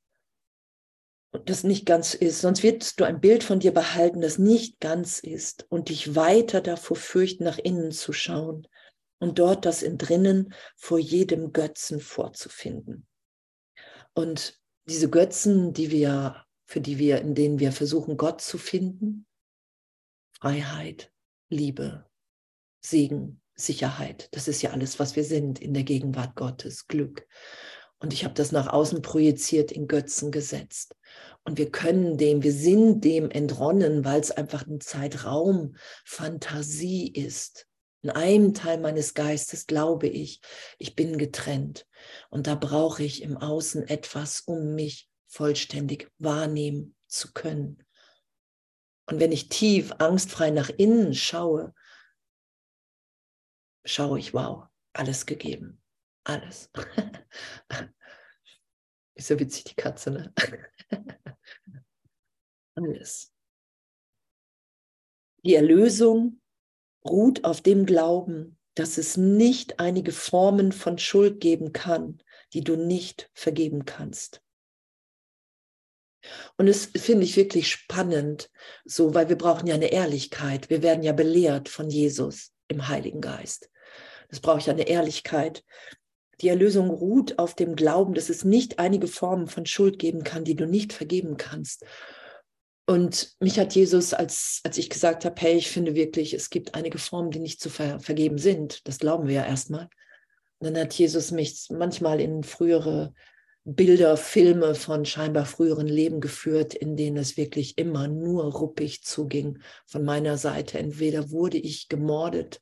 das 1.46 1.64
nicht 1.64 1.86
ganz 1.86 2.14
ist. 2.14 2.42
Sonst 2.42 2.64
wirst 2.64 3.00
du 3.00 3.04
ein 3.04 3.20
Bild 3.20 3.44
von 3.44 3.60
dir 3.60 3.74
behalten, 3.74 4.22
das 4.22 4.38
nicht 4.38 4.80
ganz 4.80 5.20
ist 5.20 5.66
und 5.70 5.90
dich 5.90 6.16
weiter 6.16 6.62
davor 6.62 6.98
fürchten, 6.98 7.44
nach 7.44 7.58
innen 7.58 7.92
zu 7.92 8.14
schauen 8.14 8.68
und 9.20 9.40
dort 9.40 9.66
das 9.66 9.82
in 9.82 9.98
drinnen 9.98 10.54
vor 10.76 11.00
jedem 11.00 11.52
Götzen 11.52 12.00
vorzufinden. 12.00 13.08
Und 14.14 14.60
diese 14.88 15.10
Götzen, 15.10 15.74
die 15.74 15.92
wir, 15.92 16.46
für 16.66 16.82
die 16.82 17.00
wir, 17.00 17.20
in 17.22 17.34
denen 17.34 17.60
wir 17.60 17.72
versuchen, 17.72 18.18
Gott 18.18 18.42
zu 18.42 18.58
finden, 18.58 19.26
Freiheit, 20.40 21.12
Liebe, 21.50 22.06
Segen, 22.82 23.42
Sicherheit, 23.56 24.30
das 24.34 24.48
ist 24.48 24.62
ja 24.62 24.72
alles, 24.72 25.00
was 25.00 25.16
wir 25.16 25.24
sind 25.24 25.60
in 25.60 25.74
der 25.74 25.84
Gegenwart 25.84 26.36
Gottes, 26.36 26.88
Glück. 26.88 27.28
Und 28.04 28.12
ich 28.12 28.26
habe 28.26 28.34
das 28.34 28.52
nach 28.52 28.68
außen 28.68 29.02
projiziert, 29.02 29.72
in 29.72 29.88
Götzen 29.88 30.30
gesetzt. 30.30 30.94
Und 31.46 31.58
wir 31.58 31.72
können 31.72 32.18
dem, 32.18 32.44
wir 32.44 32.52
sind 32.52 33.00
dem 33.06 33.32
entronnen, 33.32 34.04
weil 34.04 34.20
es 34.20 34.30
einfach 34.30 34.68
ein 34.68 34.82
Zeitraum 34.82 35.78
Fantasie 36.04 37.08
ist. 37.08 37.66
In 38.02 38.10
einem 38.10 38.54
Teil 38.54 38.82
meines 38.82 39.14
Geistes 39.14 39.68
glaube 39.68 40.08
ich, 40.08 40.42
ich 40.80 40.98
bin 40.98 41.18
getrennt. 41.18 41.88
Und 42.30 42.46
da 42.48 42.56
brauche 42.56 43.04
ich 43.04 43.22
im 43.22 43.38
Außen 43.38 43.88
etwas, 43.88 44.42
um 44.42 44.76
mich 44.76 45.10
vollständig 45.28 46.12
wahrnehmen 46.18 46.98
zu 47.08 47.32
können. 47.32 47.86
Und 49.06 49.22
wenn 49.22 49.32
ich 49.32 49.48
tief 49.48 49.94
angstfrei 50.00 50.50
nach 50.50 50.70
innen 50.70 51.14
schaue, 51.14 51.74
schaue 53.86 54.20
ich, 54.20 54.34
wow, 54.34 54.66
alles 54.92 55.26
gegeben. 55.26 55.83
Alles. 56.24 56.70
Ist 59.16 59.30
ja 59.30 59.40
witzig, 59.40 59.66
die 59.66 59.76
Katze, 59.76 60.12
ne? 60.12 60.34
Alles. 62.76 63.32
Die 65.44 65.56
Erlösung 65.56 66.42
ruht 67.06 67.44
auf 67.44 67.62
dem 67.62 67.86
Glauben, 67.86 68.58
dass 68.76 68.98
es 68.98 69.18
nicht 69.18 69.80
einige 69.80 70.12
Formen 70.12 70.72
von 70.72 70.98
Schuld 70.98 71.42
geben 71.42 71.74
kann, 71.74 72.24
die 72.54 72.64
du 72.64 72.76
nicht 72.76 73.30
vergeben 73.34 73.86
kannst. 73.86 74.42
Und 76.58 76.68
es 76.68 76.86
finde 76.86 77.26
ich 77.26 77.36
wirklich 77.36 77.70
spannend, 77.70 78.50
so, 78.86 79.14
weil 79.14 79.28
wir 79.28 79.38
brauchen 79.38 79.68
ja 79.68 79.76
eine 79.76 79.92
Ehrlichkeit. 79.92 80.70
Wir 80.70 80.82
werden 80.82 81.04
ja 81.04 81.12
belehrt 81.12 81.68
von 81.68 81.90
Jesus 81.90 82.54
im 82.70 82.88
Heiligen 82.88 83.20
Geist. 83.20 83.70
Das 84.30 84.40
brauche 84.40 84.60
ich 84.60 84.70
eine 84.70 84.88
Ehrlichkeit. 84.88 85.64
Die 86.42 86.50
Erlösung 86.50 86.90
ruht 86.90 87.40
auf 87.40 87.56
dem 87.56 87.76
Glauben, 87.76 88.14
dass 88.14 88.30
es 88.30 88.44
nicht 88.44 88.80
einige 88.80 89.08
Formen 89.08 89.48
von 89.48 89.66
Schuld 89.66 90.00
geben 90.00 90.24
kann, 90.24 90.44
die 90.44 90.56
du 90.56 90.66
nicht 90.66 90.94
vergeben 90.94 91.38
kannst. 91.38 91.86
Und 92.86 93.36
mich 93.40 93.60
hat 93.60 93.76
Jesus, 93.76 94.14
als, 94.14 94.60
als 94.64 94.78
ich 94.78 94.90
gesagt 94.90 95.24
habe, 95.24 95.40
hey, 95.40 95.56
ich 95.56 95.70
finde 95.70 95.96
wirklich, 95.96 96.34
es 96.34 96.50
gibt 96.50 96.76
einige 96.76 96.98
Formen, 96.98 97.32
die 97.32 97.40
nicht 97.40 97.62
zu 97.62 97.70
ver 97.70 98.00
vergeben 98.00 98.38
sind, 98.38 98.88
das 98.88 99.00
glauben 99.00 99.28
wir 99.28 99.36
ja 99.36 99.46
erstmal. 99.46 99.90
Und 100.60 100.68
dann 100.74 100.78
hat 100.78 100.94
Jesus 100.94 101.32
mich 101.32 101.68
manchmal 101.70 102.20
in 102.20 102.44
frühere 102.44 103.14
Bilder, 103.66 104.18
Filme 104.18 104.76
von 104.76 105.06
scheinbar 105.06 105.46
früheren 105.46 105.88
Leben 105.88 106.20
geführt, 106.20 106.74
in 106.74 106.98
denen 106.98 107.16
es 107.16 107.38
wirklich 107.38 107.78
immer 107.78 108.10
nur 108.10 108.52
ruppig 108.52 109.04
zuging 109.04 109.60
von 109.86 110.04
meiner 110.04 110.38
Seite. 110.38 110.80
Entweder 110.80 111.32
wurde 111.32 111.58
ich 111.58 111.88
gemordet 111.88 112.60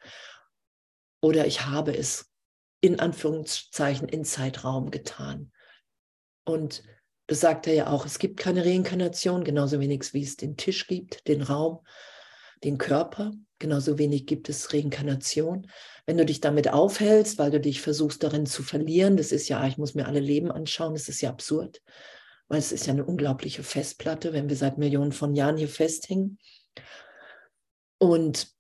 oder 1.19 1.47
ich 1.47 1.65
habe 1.65 1.97
es 1.97 2.30
in 2.81 3.00
Anführungszeichen 3.00 4.09
in 4.09 4.25
Zeitraum 4.25 4.91
getan. 4.91 5.51
Und 6.43 6.83
das 7.27 7.39
sagt 7.39 7.67
er 7.67 7.73
ja 7.73 7.88
auch, 7.88 8.05
es 8.05 8.19
gibt 8.19 8.38
keine 8.38 8.65
Reinkarnation, 8.65 9.43
genauso 9.43 9.79
wenig 9.79 10.13
wie 10.13 10.23
es 10.23 10.35
den 10.35 10.57
Tisch 10.57 10.88
gibt, 10.88 11.27
den 11.27 11.43
Raum, 11.43 11.79
den 12.63 12.77
Körper, 12.77 13.31
genauso 13.59 13.97
wenig 13.97 14.25
gibt 14.25 14.50
es 14.50 14.73
Reinkarnation. 14.73 15.67
Wenn 16.05 16.17
du 16.17 16.25
dich 16.25 16.41
damit 16.41 16.73
aufhältst, 16.73 17.38
weil 17.38 17.51
du 17.51 17.59
dich 17.59 17.81
versuchst 17.81 18.23
darin 18.23 18.45
zu 18.45 18.63
verlieren, 18.63 19.15
das 19.15 19.31
ist 19.31 19.47
ja, 19.47 19.65
ich 19.67 19.77
muss 19.77 19.95
mir 19.95 20.07
alle 20.07 20.19
Leben 20.19 20.51
anschauen, 20.51 20.93
das 20.93 21.07
ist 21.07 21.21
ja 21.21 21.29
absurd, 21.29 21.81
weil 22.47 22.59
es 22.59 22.71
ist 22.71 22.88
ja 22.88 22.93
eine 22.93 23.05
unglaubliche 23.05 23.63
Festplatte, 23.63 24.33
wenn 24.33 24.50
wir 24.50 24.55
seit 24.55 24.77
Millionen 24.77 25.11
von 25.11 25.35
Jahren 25.35 25.57
hier 25.57 25.69
festhängen. 25.69 26.38
Und 27.97 28.51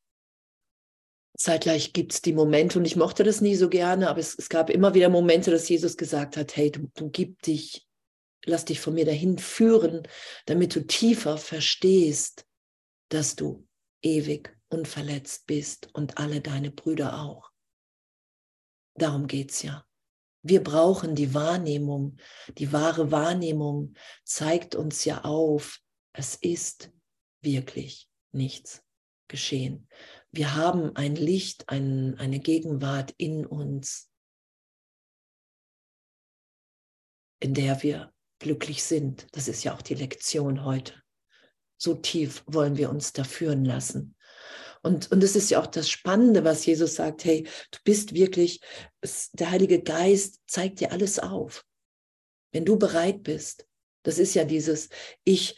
zeitgleich 1.41 1.93
gibt 1.93 2.13
es 2.13 2.21
die 2.21 2.33
Momente, 2.33 2.79
und 2.79 2.85
ich 2.85 2.95
mochte 2.95 3.23
das 3.23 3.41
nie 3.41 3.55
so 3.55 3.69
gerne, 3.69 4.09
aber 4.09 4.19
es, 4.19 4.37
es, 4.37 4.49
gab 4.49 4.69
immer 4.69 4.93
wieder 4.93 5.09
Momente, 5.09 5.51
dass 5.51 5.69
Jesus 5.69 5.97
gesagt 5.97 6.37
hat, 6.37 6.55
hey, 6.55 6.71
du, 6.71 6.89
du 6.95 7.09
gib 7.09 7.41
dich, 7.41 7.87
lass 8.45 8.65
dich 8.65 8.79
von 8.79 8.93
mir 8.93 9.05
dahin 9.05 9.37
führen, 9.37 10.07
damit 10.45 10.75
du 10.75 10.85
tiefer 10.85 11.37
verstehst, 11.37 12.45
dass 13.09 13.35
du 13.35 13.67
ewig 14.01 14.55
unverletzt 14.69 15.45
bist 15.47 15.89
und 15.93 16.17
alle 16.17 16.41
deine 16.41 16.71
Brüder 16.71 17.21
auch. 17.21 17.51
Darum 18.95 19.27
geht 19.27 19.51
es 19.51 19.61
ja. 19.63 19.85
Wir 20.43 20.63
brauchen 20.63 21.13
die 21.13 21.33
Wahrnehmung. 21.33 22.17
Die 22.57 22.73
wahre 22.73 23.11
Wahrnehmung 23.11 23.93
zeigt 24.23 24.75
uns 24.75 25.05
ja 25.05 25.23
auf, 25.23 25.79
es 26.13 26.35
ist 26.35 26.91
wirklich 27.41 28.09
nichts 28.31 28.83
geschehen. 29.27 29.87
Wir 30.31 30.55
haben 30.55 30.95
ein 30.95 31.15
Licht, 31.15 31.67
ein, 31.67 32.17
eine 32.17 32.39
Gegenwart 32.39 33.13
in 33.17 33.45
uns, 33.45 34.09
in 37.39 37.53
der 37.53 37.83
wir 37.83 38.13
glücklich 38.39 38.83
sind. 38.83 39.27
Das 39.33 39.47
ist 39.47 39.63
ja 39.63 39.75
auch 39.75 39.81
die 39.81 39.95
Lektion 39.95 40.63
heute. 40.63 40.93
So 41.77 41.95
tief 41.95 42.43
wollen 42.47 42.77
wir 42.77 42.89
uns 42.89 43.11
da 43.13 43.23
führen 43.23 43.65
lassen. 43.65 44.15
Und, 44.83 45.11
und 45.11 45.21
das 45.21 45.35
ist 45.35 45.51
ja 45.51 45.61
auch 45.61 45.67
das 45.67 45.89
Spannende, 45.89 46.43
was 46.43 46.65
Jesus 46.65 46.95
sagt, 46.95 47.23
hey, 47.25 47.47
du 47.71 47.79
bist 47.83 48.13
wirklich, 48.13 48.61
der 49.33 49.51
Heilige 49.51 49.81
Geist 49.83 50.39
zeigt 50.47 50.79
dir 50.79 50.91
alles 50.91 51.19
auf. 51.19 51.65
Wenn 52.51 52.65
du 52.65 52.77
bereit 52.77 53.23
bist, 53.23 53.67
das 54.03 54.17
ist 54.17 54.33
ja 54.33 54.43
dieses, 54.43 54.89
ich, 55.23 55.55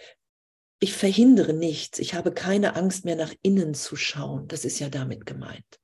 ich 0.84 0.94
verhindere 0.94 1.54
nichts, 1.54 1.98
ich 1.98 2.14
habe 2.14 2.34
keine 2.34 2.76
Angst 2.76 3.06
mehr 3.06 3.16
nach 3.16 3.34
innen 3.42 3.74
zu 3.74 3.96
schauen, 3.96 4.50
das 4.50 4.66
ist 4.66 4.80
ja 4.80 4.90
damit 4.90 5.26
gemeint. 5.26 5.80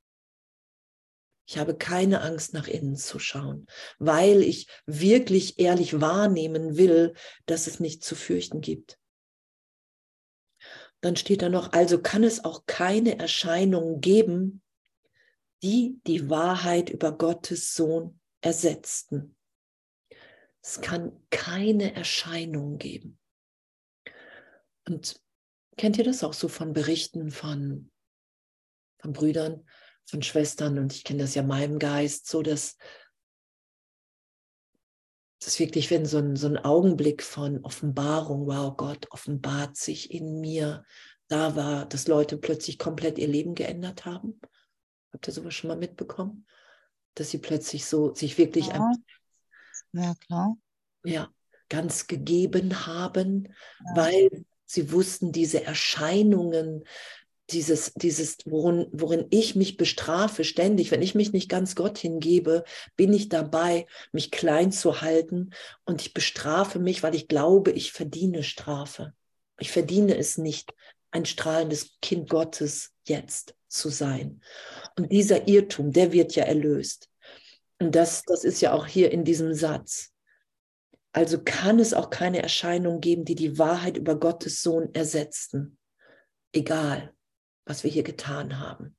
Ich 1.47 1.57
habe 1.57 1.77
keine 1.77 2.21
Angst 2.21 2.53
nach 2.53 2.67
innen 2.67 2.97
zu 2.97 3.17
schauen, 3.17 3.65
weil 3.97 4.41
ich 4.41 4.67
wirklich 4.85 5.57
ehrlich 5.57 6.01
wahrnehmen 6.01 6.75
will, 6.75 7.13
dass 7.45 7.65
es 7.65 7.79
nichts 7.79 8.05
zu 8.05 8.15
fürchten 8.15 8.59
gibt. 8.59 8.99
Dann 10.99 11.15
steht 11.15 11.43
da 11.43 11.49
noch, 11.49 11.71
also 11.71 12.01
kann 12.01 12.23
es 12.23 12.43
auch 12.43 12.65
keine 12.65 13.19
Erscheinungen 13.19 14.01
geben, 14.01 14.61
die 15.63 16.01
die 16.07 16.29
Wahrheit 16.29 16.89
über 16.89 17.17
Gottes 17.17 17.73
Sohn 17.73 18.19
ersetzten. 18.41 19.37
Es 20.61 20.81
kann 20.81 21.25
keine 21.29 21.95
Erscheinungen 21.95 22.77
geben. 22.77 23.18
Und 24.89 25.21
kennt 25.77 25.97
ihr 25.97 26.03
das 26.03 26.23
auch 26.23 26.33
so 26.33 26.47
von 26.47 26.73
Berichten 26.73 27.31
von, 27.31 27.91
von 28.99 29.13
Brüdern, 29.13 29.65
von 30.05 30.21
Schwestern? 30.21 30.77
Und 30.79 30.93
ich 30.93 31.03
kenne 31.03 31.21
das 31.21 31.35
ja 31.35 31.43
meinem 31.43 31.79
Geist, 31.79 32.27
so 32.27 32.41
dass 32.41 32.77
das 35.41 35.59
wirklich, 35.59 35.89
wenn 35.89 36.05
so 36.05 36.17
ein, 36.17 36.35
so 36.35 36.47
ein 36.47 36.57
Augenblick 36.57 37.23
von 37.23 37.63
Offenbarung, 37.63 38.47
wow, 38.47 38.75
Gott 38.75 39.07
offenbart 39.11 39.77
sich 39.77 40.11
in 40.11 40.41
mir, 40.41 40.83
da 41.29 41.55
war, 41.55 41.85
dass 41.85 42.07
Leute 42.07 42.37
plötzlich 42.37 42.77
komplett 42.77 43.17
ihr 43.17 43.27
Leben 43.27 43.55
geändert 43.55 44.05
haben. 44.05 44.41
Habt 45.13 45.27
ihr 45.27 45.33
sowas 45.33 45.53
schon 45.53 45.69
mal 45.69 45.77
mitbekommen? 45.77 46.45
Dass 47.13 47.29
sie 47.29 47.37
plötzlich 47.37 47.85
so 47.85 48.13
sich 48.13 48.37
wirklich 48.37 48.67
ja, 48.67 48.91
ja 49.93 50.15
klar. 50.15 50.57
Ja, 51.03 51.31
ganz 51.69 52.07
gegeben 52.07 52.85
haben, 52.85 53.45
ja. 53.45 53.95
weil 53.95 54.45
sie 54.69 54.91
wussten, 54.91 55.31
diese 55.31 55.65
Erscheinungen, 55.65 56.83
dieses, 57.49 57.91
dieses, 57.95 58.37
worin, 58.45 58.87
worin 58.91 59.25
ich 59.31 59.55
mich 59.55 59.77
bestrafe 59.77 60.43
ständig, 60.43 60.91
wenn 60.91 61.01
ich 61.01 61.15
mich 61.15 61.33
nicht 61.33 61.49
ganz 61.49 61.75
Gott 61.75 61.97
hingebe, 61.97 62.63
bin 62.95 63.11
ich 63.11 63.29
dabei, 63.29 63.87
mich 64.11 64.29
klein 64.29 64.71
zu 64.71 65.01
halten 65.01 65.49
und 65.85 66.01
ich 66.01 66.13
bestrafe 66.13 66.77
mich, 66.77 67.01
weil 67.01 67.15
ich 67.15 67.27
glaube, 67.27 67.71
ich 67.71 67.91
verdiene 67.91 68.43
Strafe. 68.43 69.13
Ich 69.59 69.71
verdiene 69.71 70.15
es 70.15 70.37
nicht, 70.37 70.71
ein 71.09 71.25
strahlendes 71.25 71.97
Kind 72.03 72.29
Gottes 72.29 72.91
jetzt 73.07 73.55
zu 73.67 73.89
sein. 73.89 74.41
Und 74.95 75.11
dieser 75.11 75.47
Irrtum, 75.47 75.91
der 75.91 76.11
wird 76.11 76.35
ja 76.35 76.43
erlöst. 76.43 77.09
Und 77.79 77.95
das, 77.95 78.21
das 78.23 78.43
ist 78.43 78.61
ja 78.61 78.73
auch 78.73 78.85
hier 78.85 79.11
in 79.11 79.23
diesem 79.23 79.55
Satz. 79.55 80.08
Also 81.11 81.41
kann 81.43 81.79
es 81.79 81.93
auch 81.93 82.09
keine 82.09 82.41
Erscheinung 82.41 83.01
geben, 83.01 83.25
die 83.25 83.35
die 83.35 83.57
Wahrheit 83.57 83.97
über 83.97 84.19
Gottes 84.19 84.61
Sohn 84.61 84.93
ersetzten. 84.93 85.77
Egal, 86.53 87.13
was 87.65 87.83
wir 87.83 87.91
hier 87.91 88.03
getan 88.03 88.59
haben. 88.59 88.95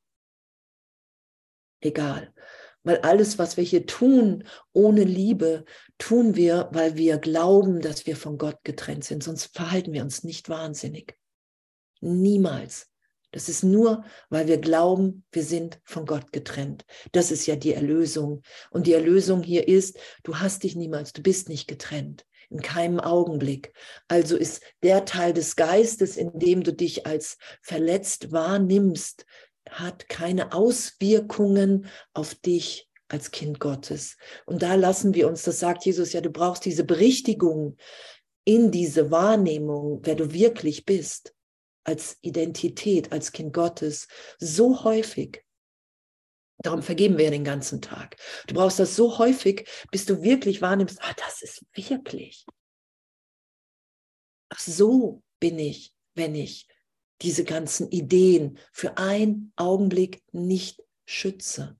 Egal. 1.80 2.34
Weil 2.82 2.98
alles, 2.98 3.38
was 3.38 3.56
wir 3.56 3.64
hier 3.64 3.86
tun, 3.86 4.44
ohne 4.72 5.04
Liebe, 5.04 5.64
tun 5.98 6.34
wir, 6.34 6.68
weil 6.72 6.96
wir 6.96 7.18
glauben, 7.18 7.80
dass 7.80 8.06
wir 8.06 8.16
von 8.16 8.38
Gott 8.38 8.58
getrennt 8.64 9.04
sind. 9.04 9.22
Sonst 9.22 9.54
verhalten 9.54 9.92
wir 9.92 10.02
uns 10.02 10.24
nicht 10.24 10.48
wahnsinnig. 10.48 11.16
Niemals. 12.00 12.89
Das 13.32 13.48
ist 13.48 13.62
nur, 13.62 14.04
weil 14.28 14.48
wir 14.48 14.58
glauben, 14.58 15.24
wir 15.30 15.44
sind 15.44 15.80
von 15.84 16.06
Gott 16.06 16.32
getrennt. 16.32 16.84
Das 17.12 17.30
ist 17.30 17.46
ja 17.46 17.56
die 17.56 17.74
Erlösung. 17.74 18.42
Und 18.70 18.86
die 18.86 18.92
Erlösung 18.92 19.42
hier 19.42 19.68
ist, 19.68 19.98
du 20.24 20.38
hast 20.38 20.64
dich 20.64 20.76
niemals, 20.76 21.12
du 21.12 21.22
bist 21.22 21.48
nicht 21.48 21.68
getrennt 21.68 22.26
in 22.50 22.60
keinem 22.60 22.98
Augenblick. 22.98 23.72
Also 24.08 24.36
ist 24.36 24.62
der 24.82 25.04
Teil 25.04 25.32
des 25.32 25.54
Geistes, 25.54 26.16
in 26.16 26.38
dem 26.38 26.64
du 26.64 26.72
dich 26.72 27.06
als 27.06 27.38
verletzt 27.62 28.32
wahrnimmst, 28.32 29.24
hat 29.68 30.08
keine 30.08 30.52
Auswirkungen 30.52 31.86
auf 32.12 32.34
dich 32.34 32.88
als 33.08 33.30
Kind 33.30 33.60
Gottes. 33.60 34.16
Und 34.46 34.62
da 34.62 34.74
lassen 34.74 35.14
wir 35.14 35.28
uns, 35.28 35.42
das 35.42 35.60
sagt 35.60 35.84
Jesus 35.84 36.12
ja, 36.12 36.20
du 36.20 36.30
brauchst 36.30 36.64
diese 36.64 36.84
Berichtigung 36.84 37.76
in 38.44 38.70
diese 38.70 39.10
Wahrnehmung, 39.10 40.00
wer 40.02 40.14
du 40.14 40.32
wirklich 40.32 40.84
bist, 40.84 41.34
als 41.84 42.18
Identität, 42.20 43.12
als 43.12 43.32
Kind 43.32 43.52
Gottes, 43.52 44.08
so 44.38 44.84
häufig, 44.84 45.42
Darum 46.62 46.82
vergeben 46.82 47.16
wir 47.16 47.30
den 47.30 47.44
ganzen 47.44 47.80
Tag. 47.80 48.16
Du 48.46 48.54
brauchst 48.54 48.78
das 48.78 48.94
so 48.94 49.16
häufig, 49.16 49.66
bis 49.90 50.04
du 50.04 50.22
wirklich 50.22 50.60
wahrnimmst, 50.60 50.98
ah, 51.00 51.14
das 51.16 51.40
ist 51.40 51.64
wirklich. 51.72 52.44
Ach, 54.50 54.58
so 54.58 55.22
bin 55.38 55.58
ich, 55.58 55.94
wenn 56.14 56.34
ich 56.34 56.68
diese 57.22 57.44
ganzen 57.44 57.90
Ideen 57.90 58.58
für 58.72 58.98
einen 58.98 59.54
Augenblick 59.56 60.22
nicht 60.32 60.82
schütze. 61.06 61.79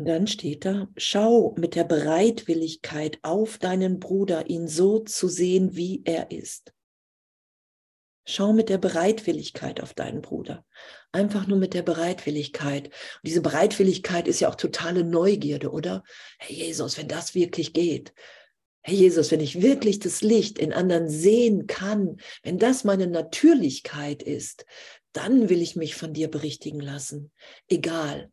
Und 0.00 0.06
dann 0.06 0.26
steht 0.26 0.64
da, 0.64 0.88
schau 0.96 1.54
mit 1.58 1.74
der 1.74 1.84
Bereitwilligkeit 1.84 3.18
auf 3.20 3.58
deinen 3.58 4.00
Bruder, 4.00 4.48
ihn 4.48 4.66
so 4.66 5.00
zu 5.00 5.28
sehen, 5.28 5.76
wie 5.76 6.00
er 6.06 6.30
ist. 6.30 6.72
Schau 8.26 8.54
mit 8.54 8.70
der 8.70 8.78
Bereitwilligkeit 8.78 9.78
auf 9.82 9.92
deinen 9.92 10.22
Bruder. 10.22 10.64
Einfach 11.12 11.46
nur 11.46 11.58
mit 11.58 11.74
der 11.74 11.82
Bereitwilligkeit. 11.82 12.86
Und 12.86 13.24
diese 13.24 13.42
Bereitwilligkeit 13.42 14.26
ist 14.26 14.40
ja 14.40 14.48
auch 14.48 14.54
totale 14.54 15.04
Neugierde, 15.04 15.70
oder? 15.70 16.02
Herr 16.38 16.56
Jesus, 16.56 16.96
wenn 16.96 17.08
das 17.08 17.34
wirklich 17.34 17.74
geht. 17.74 18.14
Herr 18.80 18.94
Jesus, 18.94 19.30
wenn 19.30 19.40
ich 19.40 19.60
wirklich 19.60 19.98
das 19.98 20.22
Licht 20.22 20.58
in 20.58 20.72
anderen 20.72 21.10
sehen 21.10 21.66
kann, 21.66 22.16
wenn 22.42 22.58
das 22.58 22.84
meine 22.84 23.06
Natürlichkeit 23.06 24.22
ist, 24.22 24.64
dann 25.12 25.50
will 25.50 25.60
ich 25.60 25.76
mich 25.76 25.94
von 25.94 26.14
dir 26.14 26.30
berichtigen 26.30 26.80
lassen. 26.80 27.30
Egal, 27.68 28.32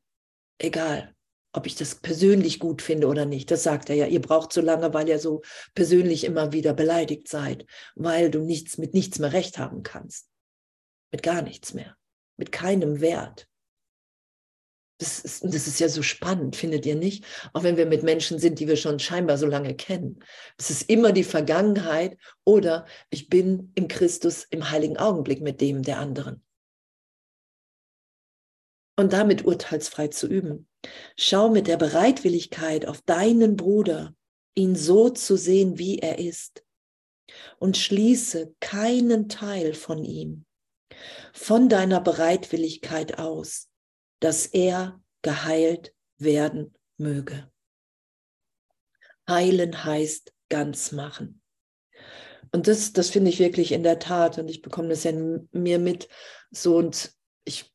egal, 0.60 1.14
ob 1.58 1.66
ich 1.66 1.76
das 1.76 1.96
persönlich 1.96 2.60
gut 2.60 2.84
finde 2.84 3.08
oder 3.08 3.26
nicht. 3.26 3.50
Das 3.50 3.64
sagt 3.64 3.90
er 3.90 3.96
ja. 3.96 4.06
Ihr 4.06 4.22
braucht 4.22 4.54
so 4.54 4.62
lange, 4.62 4.94
weil 4.94 5.10
ihr 5.10 5.18
so 5.18 5.42
persönlich 5.74 6.24
immer 6.24 6.54
wieder 6.54 6.74
beleidigt 6.74 7.28
seid, 7.28 7.66
weil 7.96 8.30
du 8.30 8.40
nichts 8.40 8.78
mit 8.78 8.94
nichts 8.94 9.18
mehr 9.18 9.34
recht 9.34 9.58
haben 9.58 9.82
kannst. 9.82 10.30
Mit 11.12 11.24
gar 11.24 11.42
nichts 11.42 11.74
mehr. 11.74 11.98
Mit 12.38 12.52
keinem 12.52 13.02
Wert. 13.02 13.48
Das 15.00 15.20
ist, 15.20 15.44
das 15.44 15.68
ist 15.68 15.80
ja 15.80 15.90
so 15.90 16.02
spannend, 16.02 16.56
findet 16.56 16.86
ihr 16.86 16.96
nicht? 16.96 17.24
Auch 17.54 17.64
wenn 17.64 17.78
wir 17.78 17.86
mit 17.86 18.04
Menschen 18.04 18.40
sind, 18.40 18.60
die 18.60 18.68
wir 18.68 18.78
schon 18.78 19.00
scheinbar 19.00 19.38
so 19.38 19.46
lange 19.48 19.76
kennen. 19.76 20.24
Es 20.58 20.70
ist 20.70 20.90
immer 20.90 21.12
die 21.12 21.24
Vergangenheit 21.24 22.18
oder 22.46 22.86
ich 23.10 23.30
bin 23.30 23.72
im 23.76 23.88
Christus 23.88 24.44
im 24.50 24.70
heiligen 24.70 24.98
Augenblick 24.98 25.42
mit 25.42 25.62
dem 25.62 25.82
der 25.84 26.00
anderen. 26.00 26.44
Und 28.98 29.14
damit 29.14 29.46
urteilsfrei 29.46 30.10
zu 30.10 30.28
üben. 30.28 30.68
Schau 31.16 31.50
mit 31.50 31.68
der 31.68 31.78
Bereitwilligkeit 31.78 32.86
auf 32.86 33.02
deinen 33.02 33.56
Bruder, 33.56 34.14
ihn 34.56 34.76
so 34.76 35.10
zu 35.10 35.38
sehen, 35.38 35.78
wie 35.78 36.00
er 36.00 36.20
ist. 36.20 36.66
Und 37.60 37.78
schließe 37.78 38.54
keinen 38.60 39.30
Teil 39.30 39.74
von 39.74 40.04
ihm, 40.04 40.46
von 41.32 41.70
deiner 41.70 42.02
Bereitwilligkeit 42.02 43.20
aus 43.20 43.70
dass 44.20 44.48
er 44.48 45.02
geheilt 45.22 45.94
werden 46.18 46.74
möge. 46.98 47.52
Heilen 49.30 49.84
heißt 49.84 50.34
ganz 50.50 50.92
machen. 50.92 51.42
Und 52.52 52.68
das, 52.68 52.94
das 52.94 53.10
finde 53.10 53.30
ich 53.30 53.40
wirklich 53.40 53.74
in 53.74 53.84
der 53.84 54.00
Tat, 54.00 54.38
und 54.38 54.48
ich 54.48 54.62
bekomme 54.62 54.88
das 54.90 55.04
ja 55.04 55.12
mir 55.12 55.80
mit, 55.80 56.08
so 56.50 56.78
und 56.78 57.14
ich, 57.44 57.74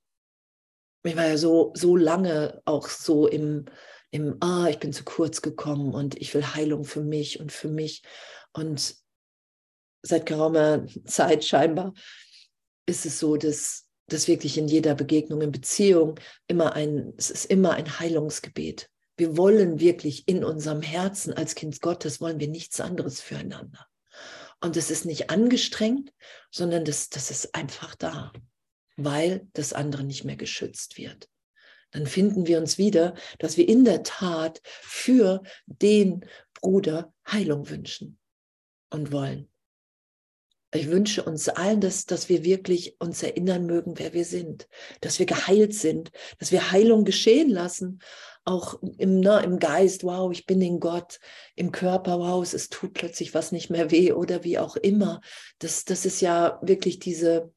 ich 1.04 1.16
war 1.16 1.26
ja 1.26 1.36
so, 1.36 1.72
so 1.74 1.96
lange 1.96 2.62
auch 2.64 2.88
so 2.88 3.26
im, 3.26 3.66
im, 4.10 4.36
ah, 4.40 4.68
ich 4.68 4.78
bin 4.78 4.92
zu 4.92 5.04
kurz 5.04 5.42
gekommen 5.42 5.94
und 5.94 6.20
ich 6.20 6.32
will 6.34 6.54
Heilung 6.54 6.84
für 6.84 7.02
mich 7.02 7.40
und 7.40 7.50
für 7.50 7.68
mich. 7.68 8.02
Und 8.52 8.96
seit 10.02 10.26
geraumer 10.26 10.86
Zeit 11.04 11.44
scheinbar 11.44 11.94
ist 12.86 13.06
es 13.06 13.18
so, 13.18 13.36
dass 13.36 13.88
das 14.06 14.28
wirklich 14.28 14.58
in 14.58 14.68
jeder 14.68 14.94
Begegnung, 14.94 15.40
in 15.40 15.52
Beziehung 15.52 16.18
immer 16.46 16.74
ein, 16.74 17.14
es 17.16 17.30
ist 17.30 17.46
immer 17.46 17.72
ein 17.72 17.98
Heilungsgebet. 17.98 18.90
Wir 19.16 19.36
wollen 19.36 19.80
wirklich 19.80 20.28
in 20.28 20.44
unserem 20.44 20.82
Herzen 20.82 21.32
als 21.32 21.54
Kind 21.54 21.80
Gottes, 21.80 22.20
wollen 22.20 22.40
wir 22.40 22.48
nichts 22.48 22.80
anderes 22.80 23.20
füreinander. 23.20 23.86
Und 24.60 24.76
es 24.76 24.90
ist 24.90 25.04
nicht 25.04 25.30
angestrengt, 25.30 26.12
sondern 26.50 26.84
das, 26.84 27.08
das 27.08 27.30
ist 27.30 27.54
einfach 27.54 27.94
da, 27.94 28.32
weil 29.04 29.46
das 29.52 29.72
andere 29.72 30.04
nicht 30.04 30.24
mehr 30.24 30.36
geschützt 30.36 30.98
wird. 30.98 31.28
Dann 31.92 32.06
finden 32.06 32.46
wir 32.46 32.58
uns 32.58 32.78
wieder, 32.78 33.14
dass 33.38 33.56
wir 33.56 33.68
in 33.68 33.84
der 33.84 34.02
Tat 34.02 34.60
für 34.64 35.42
den 35.66 36.24
Bruder 36.60 37.12
Heilung 37.30 37.68
wünschen 37.68 38.18
und 38.90 39.12
wollen. 39.12 39.48
Ich 40.74 40.88
wünsche 40.88 41.22
uns 41.22 41.50
allen, 41.50 41.82
dass, 41.82 42.06
dass 42.06 42.30
wir 42.30 42.44
wirklich 42.44 42.96
uns 42.98 43.22
erinnern 43.22 43.66
mögen, 43.66 43.98
wer 43.98 44.14
wir 44.14 44.24
sind, 44.24 44.68
dass 45.02 45.18
wir 45.18 45.26
geheilt 45.26 45.74
sind, 45.74 46.10
dass 46.38 46.50
wir 46.50 46.72
Heilung 46.72 47.04
geschehen 47.04 47.50
lassen, 47.50 48.00
auch 48.44 48.82
im, 48.98 49.20
ne, 49.20 49.42
im 49.44 49.58
Geist, 49.58 50.02
wow, 50.02 50.32
ich 50.32 50.46
bin 50.46 50.62
in 50.62 50.80
Gott, 50.80 51.20
im 51.56 51.72
Körper, 51.72 52.18
wow, 52.18 52.42
es, 52.42 52.54
es 52.54 52.70
tut 52.70 52.94
plötzlich 52.94 53.34
was 53.34 53.52
nicht 53.52 53.68
mehr 53.68 53.90
weh 53.90 54.12
oder 54.12 54.44
wie 54.44 54.58
auch 54.58 54.76
immer. 54.76 55.20
Das, 55.58 55.84
das 55.84 56.06
ist 56.06 56.22
ja 56.22 56.58
wirklich 56.62 56.98
diese, 56.98 57.52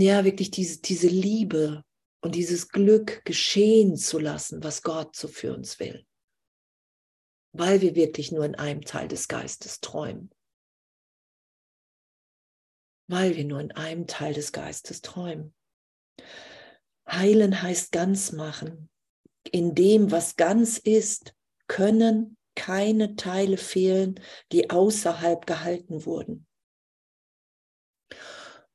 ja, 0.00 0.24
wirklich 0.24 0.50
diese, 0.50 0.80
diese 0.80 1.08
Liebe 1.08 1.82
und 2.22 2.34
dieses 2.34 2.68
Glück 2.68 3.24
geschehen 3.24 3.96
zu 3.96 4.18
lassen, 4.18 4.62
was 4.62 4.82
Gott 4.82 5.14
so 5.16 5.28
für 5.28 5.54
uns 5.54 5.78
will 5.78 6.06
weil 7.58 7.80
wir 7.80 7.94
wirklich 7.94 8.32
nur 8.32 8.44
in 8.44 8.54
einem 8.54 8.82
Teil 8.82 9.08
des 9.08 9.28
Geistes 9.28 9.80
träumen. 9.80 10.30
Weil 13.08 13.36
wir 13.36 13.44
nur 13.44 13.60
in 13.60 13.72
einem 13.72 14.06
Teil 14.06 14.34
des 14.34 14.52
Geistes 14.52 15.00
träumen. 15.00 15.54
Heilen 17.08 17.62
heißt 17.62 17.92
ganz 17.92 18.32
machen. 18.32 18.90
In 19.52 19.74
dem, 19.74 20.10
was 20.10 20.36
ganz 20.36 20.76
ist, 20.78 21.34
können 21.68 22.36
keine 22.56 23.14
Teile 23.16 23.58
fehlen, 23.58 24.20
die 24.50 24.70
außerhalb 24.70 25.46
gehalten 25.46 26.04
wurden. 26.04 26.46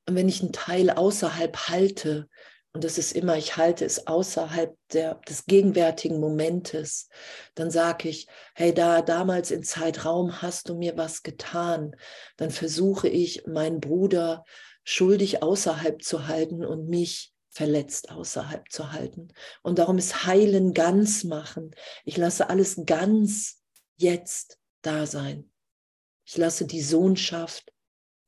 Und 0.06 0.16
wenn 0.16 0.28
ich 0.28 0.42
einen 0.42 0.52
Teil 0.52 0.90
außerhalb 0.90 1.68
halte, 1.68 2.28
und 2.74 2.84
das 2.84 2.96
ist 2.96 3.12
immer, 3.12 3.36
ich 3.36 3.56
halte 3.58 3.84
es 3.84 4.06
außerhalb 4.06 4.74
der, 4.92 5.16
des 5.28 5.44
gegenwärtigen 5.44 6.18
Momentes, 6.18 7.08
dann 7.54 7.70
sage 7.70 8.08
ich, 8.08 8.26
hey, 8.54 8.72
da 8.72 9.02
damals 9.02 9.50
in 9.50 9.62
Zeitraum 9.62 10.40
hast 10.40 10.68
du 10.68 10.76
mir 10.76 10.96
was 10.96 11.22
getan, 11.22 11.94
dann 12.38 12.50
versuche 12.50 13.08
ich, 13.08 13.46
meinen 13.46 13.80
Bruder 13.80 14.44
schuldig 14.84 15.42
außerhalb 15.42 16.02
zu 16.02 16.26
halten 16.26 16.64
und 16.64 16.88
mich 16.88 17.34
verletzt 17.50 18.10
außerhalb 18.10 18.70
zu 18.70 18.92
halten. 18.92 19.28
Und 19.62 19.78
darum 19.78 19.98
ist 19.98 20.26
Heilen 20.26 20.72
ganz 20.72 21.24
machen. 21.24 21.72
Ich 22.04 22.16
lasse 22.16 22.48
alles 22.48 22.80
ganz 22.86 23.60
jetzt 23.96 24.58
da 24.80 25.06
sein. 25.06 25.52
Ich 26.24 26.38
lasse 26.38 26.66
die 26.66 26.80
Sohnschaft 26.80 27.70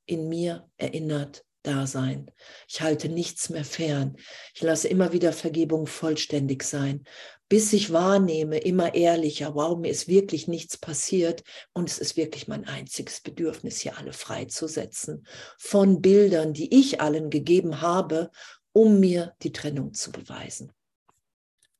in 0.05 0.29
mir 0.29 0.69
erinnert 0.77 1.45
da 1.67 1.87
sein. 1.87 2.31
Ich 2.69 2.81
halte 2.81 3.09
nichts 3.09 3.49
mehr 3.49 3.65
fern. 3.65 4.17
Ich 4.55 4.63
lasse 4.63 4.89
immer 4.89 5.13
wieder 5.13 5.33
Vergebung 5.33 5.87
vollständig 5.87 6.63
sein, 6.63 7.05
bis 7.49 7.73
ich 7.73 7.93
wahrnehme, 7.93 8.59
immer 8.59 8.95
ehrlicher, 8.95 9.55
wow, 9.55 9.77
mir 9.79 9.91
ist 9.91 10.09
wirklich 10.09 10.49
nichts 10.49 10.77
passiert 10.77 11.43
und 11.73 11.91
es 11.91 11.99
ist 11.99 12.17
wirklich 12.17 12.49
mein 12.49 12.67
einziges 12.67 13.21
Bedürfnis, 13.21 13.81
hier 13.81 13.99
alle 13.99 14.13
freizusetzen 14.13 15.27
von 15.59 16.01
Bildern, 16.01 16.53
die 16.53 16.75
ich 16.75 17.01
allen 17.01 17.31
gegeben 17.31 17.81
habe, 17.81 18.31
um 18.73 19.01
mir 19.01 19.35
die 19.43 19.53
Trennung 19.53 19.95
zu 19.95 20.11
beweisen. 20.11 20.73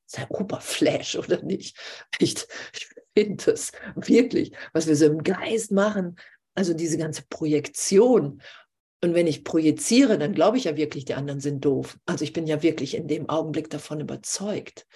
Sei 0.07 0.27
Oberflash 0.29 1.17
oder 1.17 1.43
nicht? 1.43 1.77
Ich, 2.19 2.37
ich 2.73 2.89
finde 3.17 3.51
es 3.53 3.73
wirklich, 3.95 4.53
was 4.73 4.87
wir 4.87 4.97
so 4.97 5.07
im 5.07 5.23
Geist 5.23 5.71
machen, 5.71 6.17
also 6.55 6.73
diese 6.73 6.99
ganze 6.99 7.23
Projektion 7.29 8.41
und 9.03 9.15
wenn 9.15 9.27
ich 9.27 9.45
projiziere, 9.45 10.19
dann 10.19 10.33
glaube 10.33 10.57
ich 10.57 10.65
ja 10.65 10.77
wirklich, 10.77 11.05
die 11.05 11.15
anderen 11.15 11.41
sind 11.41 11.65
doof. 11.65 11.99
Also 12.07 12.25
ich 12.25 12.33
bin 12.33 12.47
ja 12.47 12.63
wirklich 12.63 12.95
in 12.95 13.07
dem 13.07 13.29
Augenblick 13.29 13.69
davon 13.69 14.01
überzeugt. 14.01 14.87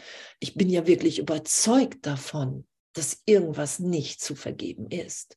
Ich 0.41 0.55
bin 0.55 0.71
ja 0.71 0.87
wirklich 0.87 1.19
überzeugt 1.19 2.07
davon, 2.07 2.67
dass 2.95 3.23
irgendwas 3.27 3.79
nicht 3.79 4.21
zu 4.21 4.35
vergeben 4.35 4.89
ist. 4.89 5.37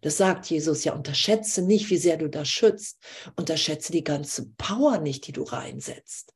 Das 0.00 0.16
sagt 0.16 0.46
Jesus 0.46 0.84
ja, 0.84 0.92
unterschätze 0.92 1.62
nicht, 1.62 1.90
wie 1.90 1.96
sehr 1.96 2.16
du 2.16 2.28
das 2.28 2.48
schützt. 2.48 2.98
Unterschätze 3.36 3.92
die 3.92 4.04
ganze 4.04 4.48
Power 4.56 4.98
nicht, 4.98 5.26
die 5.26 5.32
du 5.32 5.42
reinsetzt. 5.42 6.34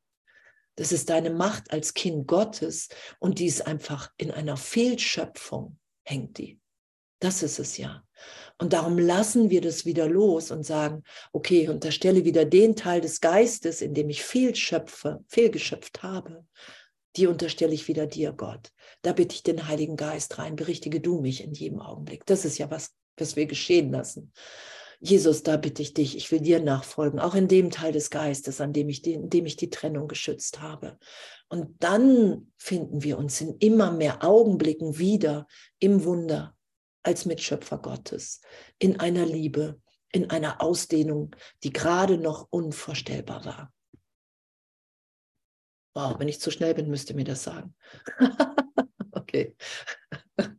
Das 0.75 0.91
ist 0.91 1.09
deine 1.09 1.29
Macht 1.29 1.71
als 1.71 1.93
Kind 1.93 2.27
Gottes 2.27 2.87
und 3.19 3.39
die 3.39 3.47
ist 3.47 3.67
einfach 3.67 4.11
in 4.17 4.31
einer 4.31 4.57
Fehlschöpfung, 4.57 5.77
hängt 6.03 6.37
die. 6.37 6.58
Das 7.19 7.43
ist 7.43 7.59
es 7.59 7.77
ja. 7.77 8.03
Und 8.57 8.73
darum 8.73 8.97
lassen 8.97 9.49
wir 9.49 9.61
das 9.61 9.85
wieder 9.85 10.07
los 10.07 10.51
und 10.51 10.65
sagen, 10.65 11.03
okay, 11.31 11.63
ich 11.63 11.69
unterstelle 11.69 12.25
wieder 12.25 12.45
den 12.45 12.75
Teil 12.75 13.01
des 13.01 13.21
Geistes, 13.21 13.81
in 13.81 13.93
dem 13.93 14.09
ich 14.09 14.23
fehlschöpfe, 14.23 15.23
fehlgeschöpft 15.27 16.03
habe. 16.03 16.45
Die 17.15 17.27
unterstelle 17.27 17.73
ich 17.73 17.87
wieder 17.87 18.05
dir, 18.05 18.33
Gott. 18.33 18.71
Da 19.01 19.13
bitte 19.13 19.35
ich 19.35 19.43
den 19.43 19.67
Heiligen 19.67 19.95
Geist 19.95 20.37
rein, 20.37 20.55
berichtige 20.55 20.99
du 20.99 21.21
mich 21.21 21.43
in 21.43 21.53
jedem 21.53 21.79
Augenblick. 21.79 22.25
Das 22.25 22.45
ist 22.45 22.57
ja 22.57 22.69
was, 22.69 22.93
was 23.17 23.35
wir 23.35 23.45
geschehen 23.45 23.91
lassen. 23.91 24.33
Jesus, 25.01 25.43
da 25.43 25.55
bitte 25.55 25.81
ich 25.81 25.93
dich, 25.93 26.17
ich 26.17 26.29
will 26.29 26.41
dir 26.41 26.59
nachfolgen, 26.59 27.21
auch 27.21 27.33
in 27.33 27.47
dem 27.47 27.71
Teil 27.71 27.93
des 27.93 28.09
Geistes, 28.09 28.59
an 28.59 28.73
dem 28.73 28.89
ich 28.89 29.01
die, 29.01 29.13
in 29.13 29.29
dem 29.29 29.45
ich 29.45 29.55
die 29.55 29.69
Trennung 29.69 30.09
geschützt 30.09 30.61
habe. 30.61 30.97
Und 31.47 31.81
dann 31.81 32.51
finden 32.57 33.01
wir 33.01 33.17
uns 33.17 33.39
in 33.39 33.55
immer 33.59 33.91
mehr 33.91 34.25
Augenblicken 34.25 34.97
wieder 34.99 35.47
im 35.79 36.03
Wunder, 36.03 36.53
als 37.03 37.25
Mitschöpfer 37.25 37.77
Gottes, 37.77 38.41
in 38.77 38.99
einer 38.99 39.25
Liebe, 39.25 39.81
in 40.11 40.29
einer 40.29 40.61
Ausdehnung, 40.61 41.35
die 41.63 41.71
gerade 41.71 42.17
noch 42.17 42.47
unvorstellbar 42.49 43.45
war. 43.45 43.73
Wow, 45.95 46.19
wenn 46.19 46.27
ich 46.27 46.39
zu 46.39 46.51
schnell 46.51 46.73
bin, 46.73 46.89
müsst 46.89 47.09
ihr 47.09 47.15
mir 47.15 47.25
das 47.25 47.43
sagen. 47.43 47.75
okay. 49.11 49.55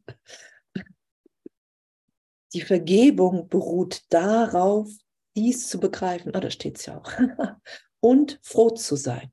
Die 2.53 2.63
Vergebung 2.63 3.49
beruht 3.49 4.03
darauf, 4.09 4.91
dies 5.37 5.69
zu 5.69 5.79
begreifen. 5.79 6.35
Ah, 6.35 6.41
da 6.41 6.51
steht 6.51 6.79
es 6.79 6.87
ja 6.87 6.99
auch. 6.99 7.13
Und 8.01 8.41
froh 8.43 8.71
zu 8.71 8.97
sein. 8.97 9.33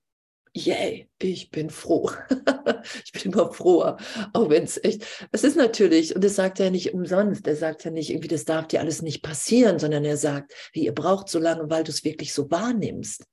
Yay, 0.58 1.08
ich 1.22 1.52
bin 1.52 1.70
froh. 1.70 2.10
ich 3.06 3.12
bin 3.12 3.32
immer 3.32 3.54
froher, 3.54 3.98
auch 4.34 4.50
wenn 4.50 4.64
es 4.64 4.84
echt, 4.84 5.06
es 5.32 5.44
ist 5.44 5.56
natürlich, 5.56 6.16
und 6.16 6.24
das 6.24 6.36
sagt 6.36 6.60
er 6.60 6.72
nicht 6.72 6.96
umsonst, 6.96 7.46
er 7.46 7.56
sagt 7.56 7.86
ja 7.86 7.92
nicht 7.92 8.10
irgendwie, 8.10 8.28
das 8.28 8.46
darf 8.46 8.68
dir 8.68 8.80
alles 8.80 9.04
nicht 9.04 9.22
passieren, 9.22 9.78
sondern 9.78 10.04
er 10.04 10.18
sagt, 10.18 10.54
wie 10.74 10.86
ihr 10.86 10.96
braucht 10.96 11.30
so 11.30 11.38
lange, 11.38 11.70
weil 11.70 11.84
du 11.84 11.92
es 11.92 12.04
wirklich 12.04 12.34
so 12.34 12.50
wahrnimmst, 12.50 13.24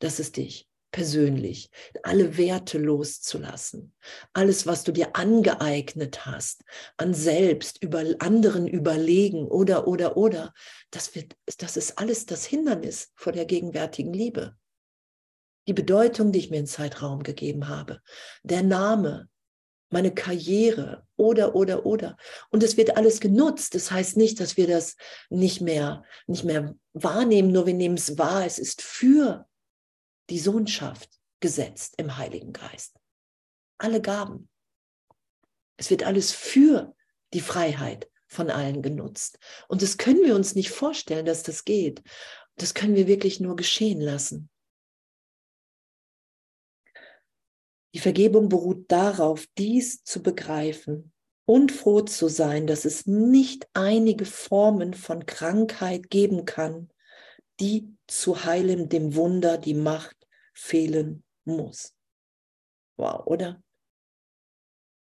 dass 0.00 0.18
es 0.18 0.32
dich 0.32 0.68
persönlich, 0.90 1.70
alle 2.02 2.36
Werte 2.36 2.78
loszulassen, 2.78 3.94
alles, 4.32 4.66
was 4.66 4.82
du 4.82 4.90
dir 4.90 5.14
angeeignet 5.14 6.26
hast, 6.26 6.64
an 6.96 7.14
selbst, 7.14 7.82
über 7.82 8.04
anderen 8.18 8.66
überlegen 8.66 9.46
oder, 9.46 9.86
oder, 9.86 10.16
oder, 10.16 10.52
das, 10.90 11.14
wird, 11.14 11.36
das 11.58 11.76
ist 11.76 11.98
alles 11.98 12.26
das 12.26 12.44
Hindernis 12.44 13.12
vor 13.14 13.32
der 13.32 13.46
gegenwärtigen 13.46 14.12
Liebe. 14.12 14.56
Die 15.66 15.72
Bedeutung, 15.72 16.32
die 16.32 16.40
ich 16.40 16.50
mir 16.50 16.58
in 16.58 16.66
Zeitraum 16.66 17.22
gegeben 17.22 17.68
habe, 17.68 18.00
der 18.42 18.62
Name, 18.62 19.28
meine 19.92 20.12
Karriere 20.12 21.06
oder, 21.16 21.54
oder, 21.54 21.84
oder. 21.86 22.16
Und 22.50 22.62
es 22.62 22.76
wird 22.76 22.96
alles 22.96 23.20
genutzt. 23.20 23.74
Das 23.74 23.90
heißt 23.90 24.16
nicht, 24.16 24.40
dass 24.40 24.56
wir 24.56 24.66
das 24.66 24.96
nicht 25.28 25.60
mehr, 25.60 26.02
nicht 26.26 26.44
mehr 26.44 26.74
wahrnehmen, 26.94 27.52
nur 27.52 27.66
wir 27.66 27.74
nehmen 27.74 27.96
es 27.96 28.18
wahr. 28.18 28.44
Es 28.44 28.58
ist 28.58 28.82
für 28.82 29.46
die 30.30 30.38
Sohnschaft 30.38 31.10
gesetzt 31.40 31.94
im 31.98 32.16
Heiligen 32.16 32.52
Geist. 32.52 32.96
Alle 33.78 34.00
Gaben. 34.00 34.48
Es 35.76 35.90
wird 35.90 36.04
alles 36.04 36.32
für 36.32 36.94
die 37.34 37.40
Freiheit 37.40 38.08
von 38.28 38.50
allen 38.50 38.80
genutzt. 38.82 39.38
Und 39.68 39.82
das 39.82 39.98
können 39.98 40.24
wir 40.24 40.34
uns 40.34 40.54
nicht 40.54 40.70
vorstellen, 40.70 41.26
dass 41.26 41.42
das 41.42 41.64
geht. 41.64 42.02
Das 42.56 42.72
können 42.72 42.94
wir 42.94 43.06
wirklich 43.06 43.40
nur 43.40 43.56
geschehen 43.56 44.00
lassen. 44.00 44.48
Die 47.94 47.98
Vergebung 47.98 48.48
beruht 48.48 48.90
darauf, 48.90 49.46
dies 49.58 50.02
zu 50.02 50.22
begreifen 50.22 51.12
und 51.44 51.72
froh 51.72 52.00
zu 52.00 52.28
sein, 52.28 52.66
dass 52.66 52.84
es 52.84 53.06
nicht 53.06 53.68
einige 53.74 54.24
Formen 54.24 54.94
von 54.94 55.26
Krankheit 55.26 56.08
geben 56.08 56.44
kann, 56.44 56.90
die 57.60 57.94
zu 58.06 58.44
heilen 58.44 58.88
dem 58.88 59.14
Wunder 59.14 59.58
die 59.58 59.74
Macht 59.74 60.16
fehlen 60.54 61.22
muss. 61.44 61.94
Wow, 62.96 63.26
oder? 63.26 63.62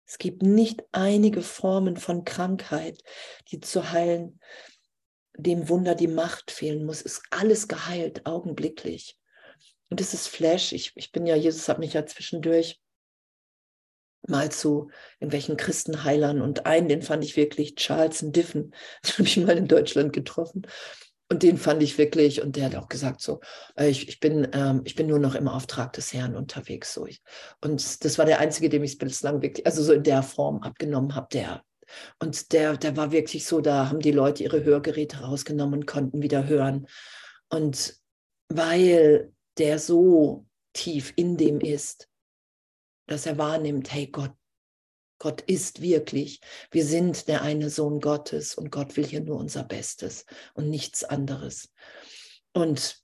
Es 0.06 0.18
gibt 0.18 0.42
nicht 0.42 0.84
einige 0.92 1.42
Formen 1.42 1.96
von 1.96 2.24
Krankheit, 2.24 3.02
die 3.50 3.60
zu 3.60 3.90
heilen 3.90 4.40
dem 5.36 5.68
Wunder 5.68 5.94
die 5.94 6.08
Macht 6.08 6.50
fehlen 6.50 6.84
muss. 6.84 7.02
Ist 7.02 7.22
alles 7.30 7.68
geheilt, 7.68 8.24
augenblicklich. 8.24 9.18
Und 9.90 10.00
das 10.00 10.14
ist 10.14 10.28
Flash. 10.28 10.72
Ich, 10.72 10.92
ich 10.96 11.12
bin 11.12 11.26
ja, 11.26 11.36
Jesus 11.36 11.68
hat 11.68 11.78
mich 11.78 11.92
ja 11.92 12.04
zwischendurch 12.06 12.80
mal 14.28 14.50
zu 14.50 14.90
irgendwelchen 15.20 15.56
Christenheilern 15.56 16.40
und 16.42 16.66
einen, 16.66 16.88
den 16.88 17.02
fand 17.02 17.24
ich 17.24 17.36
wirklich, 17.36 17.76
Charles 17.76 18.24
Diffen, 18.24 18.74
den 19.04 19.12
habe 19.12 19.22
ich 19.22 19.36
mal 19.36 19.56
in 19.56 19.68
Deutschland 19.68 20.12
getroffen. 20.12 20.66
Und 21.28 21.42
den 21.42 21.58
fand 21.58 21.82
ich 21.82 21.98
wirklich, 21.98 22.40
und 22.40 22.54
der 22.54 22.66
hat 22.66 22.76
auch 22.76 22.88
gesagt, 22.88 23.20
so, 23.20 23.40
äh, 23.76 23.88
ich, 23.88 24.08
ich, 24.08 24.20
bin, 24.20 24.46
ähm, 24.52 24.82
ich 24.84 24.94
bin 24.94 25.08
nur 25.08 25.18
noch 25.18 25.34
im 25.34 25.48
Auftrag 25.48 25.92
des 25.92 26.12
Herrn 26.12 26.36
unterwegs. 26.36 26.94
So. 26.94 27.08
Und 27.60 28.04
das 28.04 28.18
war 28.18 28.26
der 28.26 28.38
einzige, 28.38 28.68
dem 28.68 28.84
ich 28.84 28.92
es 28.92 28.98
bislang 28.98 29.42
wirklich, 29.42 29.66
also 29.66 29.82
so 29.82 29.92
in 29.92 30.04
der 30.04 30.22
Form 30.22 30.62
abgenommen 30.62 31.16
habe, 31.16 31.26
der. 31.32 31.64
Und 32.20 32.52
der, 32.52 32.76
der 32.76 32.96
war 32.96 33.10
wirklich 33.10 33.44
so, 33.44 33.60
da 33.60 33.88
haben 33.88 33.98
die 33.98 34.12
Leute 34.12 34.44
ihre 34.44 34.62
Hörgeräte 34.62 35.18
rausgenommen 35.18 35.80
und 35.80 35.86
konnten 35.86 36.22
wieder 36.22 36.46
hören. 36.46 36.86
Und 37.48 37.96
weil 38.48 39.32
der 39.58 39.78
so 39.78 40.46
tief 40.72 41.12
in 41.16 41.36
dem 41.36 41.60
ist, 41.60 42.08
dass 43.06 43.26
er 43.26 43.38
wahrnimmt, 43.38 43.92
hey 43.92 44.08
Gott, 44.08 44.32
Gott 45.18 45.40
ist 45.42 45.80
wirklich. 45.80 46.40
Wir 46.70 46.84
sind 46.84 47.28
der 47.28 47.42
eine 47.42 47.70
Sohn 47.70 48.00
Gottes 48.00 48.54
und 48.54 48.70
Gott 48.70 48.96
will 48.96 49.06
hier 49.06 49.22
nur 49.22 49.38
unser 49.38 49.64
Bestes 49.64 50.26
und 50.54 50.68
nichts 50.68 51.04
anderes. 51.04 51.72
Und 52.52 53.02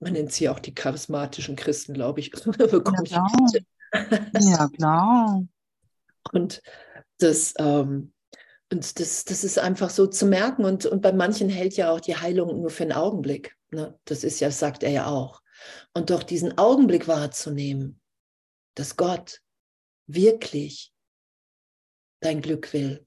man 0.00 0.12
nennt 0.12 0.32
sie 0.32 0.48
auch 0.48 0.58
die 0.58 0.74
charismatischen 0.74 1.56
Christen, 1.56 1.94
glaube 1.94 2.20
ich. 2.20 2.32
ja, 3.06 3.26
ja, 4.38 4.68
klar. 4.68 5.44
Und 6.32 6.60
das, 7.18 7.54
ähm, 7.60 8.12
und 8.72 8.98
das, 8.98 9.24
das 9.24 9.44
ist 9.44 9.60
einfach 9.60 9.90
so 9.90 10.08
zu 10.08 10.26
merken. 10.26 10.64
Und, 10.64 10.84
und 10.84 11.00
bei 11.00 11.12
manchen 11.12 11.48
hält 11.48 11.76
ja 11.76 11.92
auch 11.92 12.00
die 12.00 12.16
Heilung 12.16 12.60
nur 12.60 12.70
für 12.70 12.82
einen 12.82 12.92
Augenblick. 12.92 13.56
Ne? 13.70 13.96
Das 14.06 14.24
ist 14.24 14.40
ja, 14.40 14.50
sagt 14.50 14.82
er 14.82 14.90
ja 14.90 15.06
auch. 15.06 15.40
Und 15.94 16.10
doch 16.10 16.22
diesen 16.22 16.58
Augenblick 16.58 17.08
wahrzunehmen, 17.08 18.00
dass 18.74 18.96
Gott 18.96 19.40
wirklich 20.06 20.92
dein 22.20 22.40
Glück 22.40 22.72
will, 22.72 23.06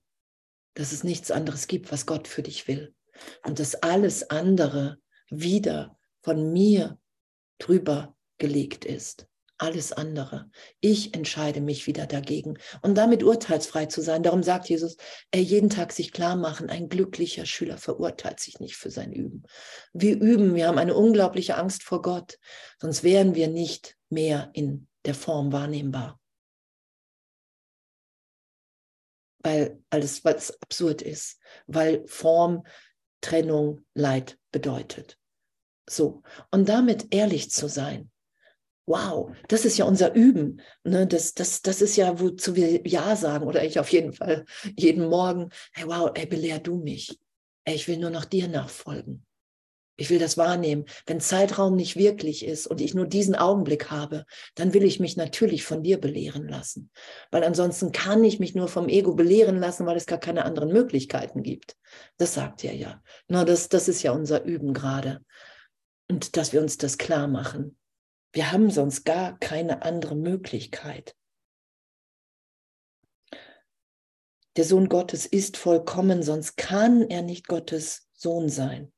dass 0.75 0.91
es 0.91 1.03
nichts 1.03 1.31
anderes 1.31 1.67
gibt, 1.67 1.91
was 1.91 2.05
Gott 2.05 2.27
für 2.27 2.43
dich 2.43 2.67
will 2.67 2.95
und 3.43 3.59
dass 3.59 3.75
alles 3.75 4.29
andere 4.29 4.99
wieder 5.29 5.97
von 6.21 6.51
mir 6.51 6.99
drüber 7.59 8.15
gelegt 8.37 8.85
ist. 8.85 9.28
Alles 9.59 9.91
andere. 9.91 10.49
Ich 10.79 11.13
entscheide 11.13 11.61
mich 11.61 11.85
wieder 11.85 12.07
dagegen 12.07 12.57
und 12.81 12.97
damit 12.97 13.23
urteilsfrei 13.23 13.85
zu 13.85 14.01
sein. 14.01 14.23
Darum 14.23 14.41
sagt 14.41 14.69
Jesus, 14.69 14.97
er 15.31 15.41
jeden 15.41 15.69
Tag 15.69 15.91
sich 15.91 16.11
klar 16.11 16.35
machen, 16.35 16.69
ein 16.69 16.89
glücklicher 16.89 17.45
Schüler 17.45 17.77
verurteilt 17.77 18.39
sich 18.39 18.59
nicht 18.59 18.75
für 18.75 18.89
sein 18.89 19.11
Üben. 19.11 19.43
Wir 19.93 20.19
üben, 20.19 20.55
wir 20.55 20.67
haben 20.67 20.77
eine 20.77 20.95
unglaubliche 20.95 21.57
Angst 21.57 21.83
vor 21.83 22.01
Gott, 22.01 22.39
sonst 22.81 23.03
wären 23.03 23.35
wir 23.35 23.49
nicht 23.49 23.95
mehr 24.09 24.49
in 24.53 24.87
der 25.05 25.13
Form 25.13 25.51
wahrnehmbar. 25.51 26.19
weil 29.41 29.81
alles, 29.89 30.23
was 30.25 30.61
absurd 30.61 31.01
ist, 31.01 31.39
weil 31.67 32.05
Form, 32.07 32.65
Trennung, 33.21 33.85
Leid 33.93 34.37
bedeutet. 34.51 35.17
So, 35.89 36.23
und 36.51 36.69
damit 36.69 37.13
ehrlich 37.13 37.49
zu 37.51 37.67
sein. 37.67 38.11
Wow, 38.89 39.35
das 39.47 39.65
ist 39.65 39.77
ja 39.77 39.85
unser 39.85 40.15
Üben. 40.15 40.63
Ne? 40.83 41.05
Das, 41.05 41.35
das, 41.35 41.61
das 41.61 41.79
ist 41.83 41.95
ja, 41.95 42.19
wozu 42.19 42.55
wir 42.55 42.81
Ja 42.87 43.15
sagen, 43.15 43.45
oder 43.45 43.63
ich 43.63 43.79
auf 43.79 43.89
jeden 43.89 44.13
Fall 44.13 44.45
jeden 44.75 45.07
Morgen. 45.07 45.51
Hey, 45.73 45.85
wow, 45.87 46.09
ey, 46.15 46.25
belehr 46.25 46.57
du 46.57 46.75
mich. 46.77 47.19
Ey, 47.65 47.75
ich 47.75 47.87
will 47.87 47.97
nur 47.97 48.09
noch 48.09 48.25
dir 48.25 48.47
nachfolgen. 48.47 49.27
Ich 49.95 50.09
will 50.09 50.17
das 50.17 50.39
wahrnehmen. 50.39 50.85
Wenn 51.05 51.19
Zeitraum 51.19 51.75
nicht 51.75 51.97
wirklich 51.97 52.43
ist 52.43 52.65
und 52.65 52.81
ich 52.81 52.95
nur 52.95 53.05
diesen 53.05 53.35
Augenblick 53.35 53.91
habe, 53.91 54.25
dann 54.55 54.73
will 54.73 54.83
ich 54.83 54.99
mich 54.99 55.17
natürlich 55.17 55.63
von 55.63 55.83
dir 55.83 55.99
belehren 55.99 56.47
lassen. 56.47 56.89
Weil 57.29 57.43
ansonsten 57.43 57.91
kann 57.91 58.23
ich 58.23 58.39
mich 58.39 58.55
nur 58.55 58.69
vom 58.69 58.89
Ego 58.89 59.13
belehren 59.13 59.59
lassen, 59.59 59.85
weil 59.85 59.97
es 59.97 60.07
gar 60.07 60.19
keine 60.19 60.45
anderen 60.45 60.73
Möglichkeiten 60.73 61.43
gibt. 61.43 61.75
Das 62.17 62.33
sagt 62.33 62.63
er 62.63 62.73
ja. 62.73 63.03
Na, 63.27 63.45
das, 63.45 63.69
das 63.69 63.87
ist 63.87 64.01
ja 64.01 64.13
unser 64.13 64.45
Üben 64.45 64.73
gerade. 64.73 65.23
Und 66.09 66.37
dass 66.37 66.53
wir 66.53 66.61
uns 66.61 66.77
das 66.77 66.97
klar 66.97 67.27
machen. 67.27 67.75
Wir 68.31 68.51
haben 68.51 68.69
sonst 68.69 69.05
gar 69.05 69.37
keine 69.39 69.81
andere 69.81 70.15
Möglichkeit. 70.15 71.15
Der 74.55 74.65
Sohn 74.65 74.89
Gottes 74.89 75.25
ist 75.25 75.57
vollkommen, 75.57 76.21
sonst 76.21 76.57
kann 76.57 77.09
er 77.09 77.21
nicht 77.21 77.47
Gottes 77.47 78.09
Sohn 78.13 78.49
sein. 78.49 78.91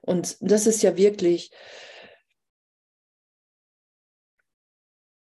Und 0.00 0.36
das 0.40 0.66
ist 0.66 0.82
ja 0.82 0.96
wirklich, 0.96 1.52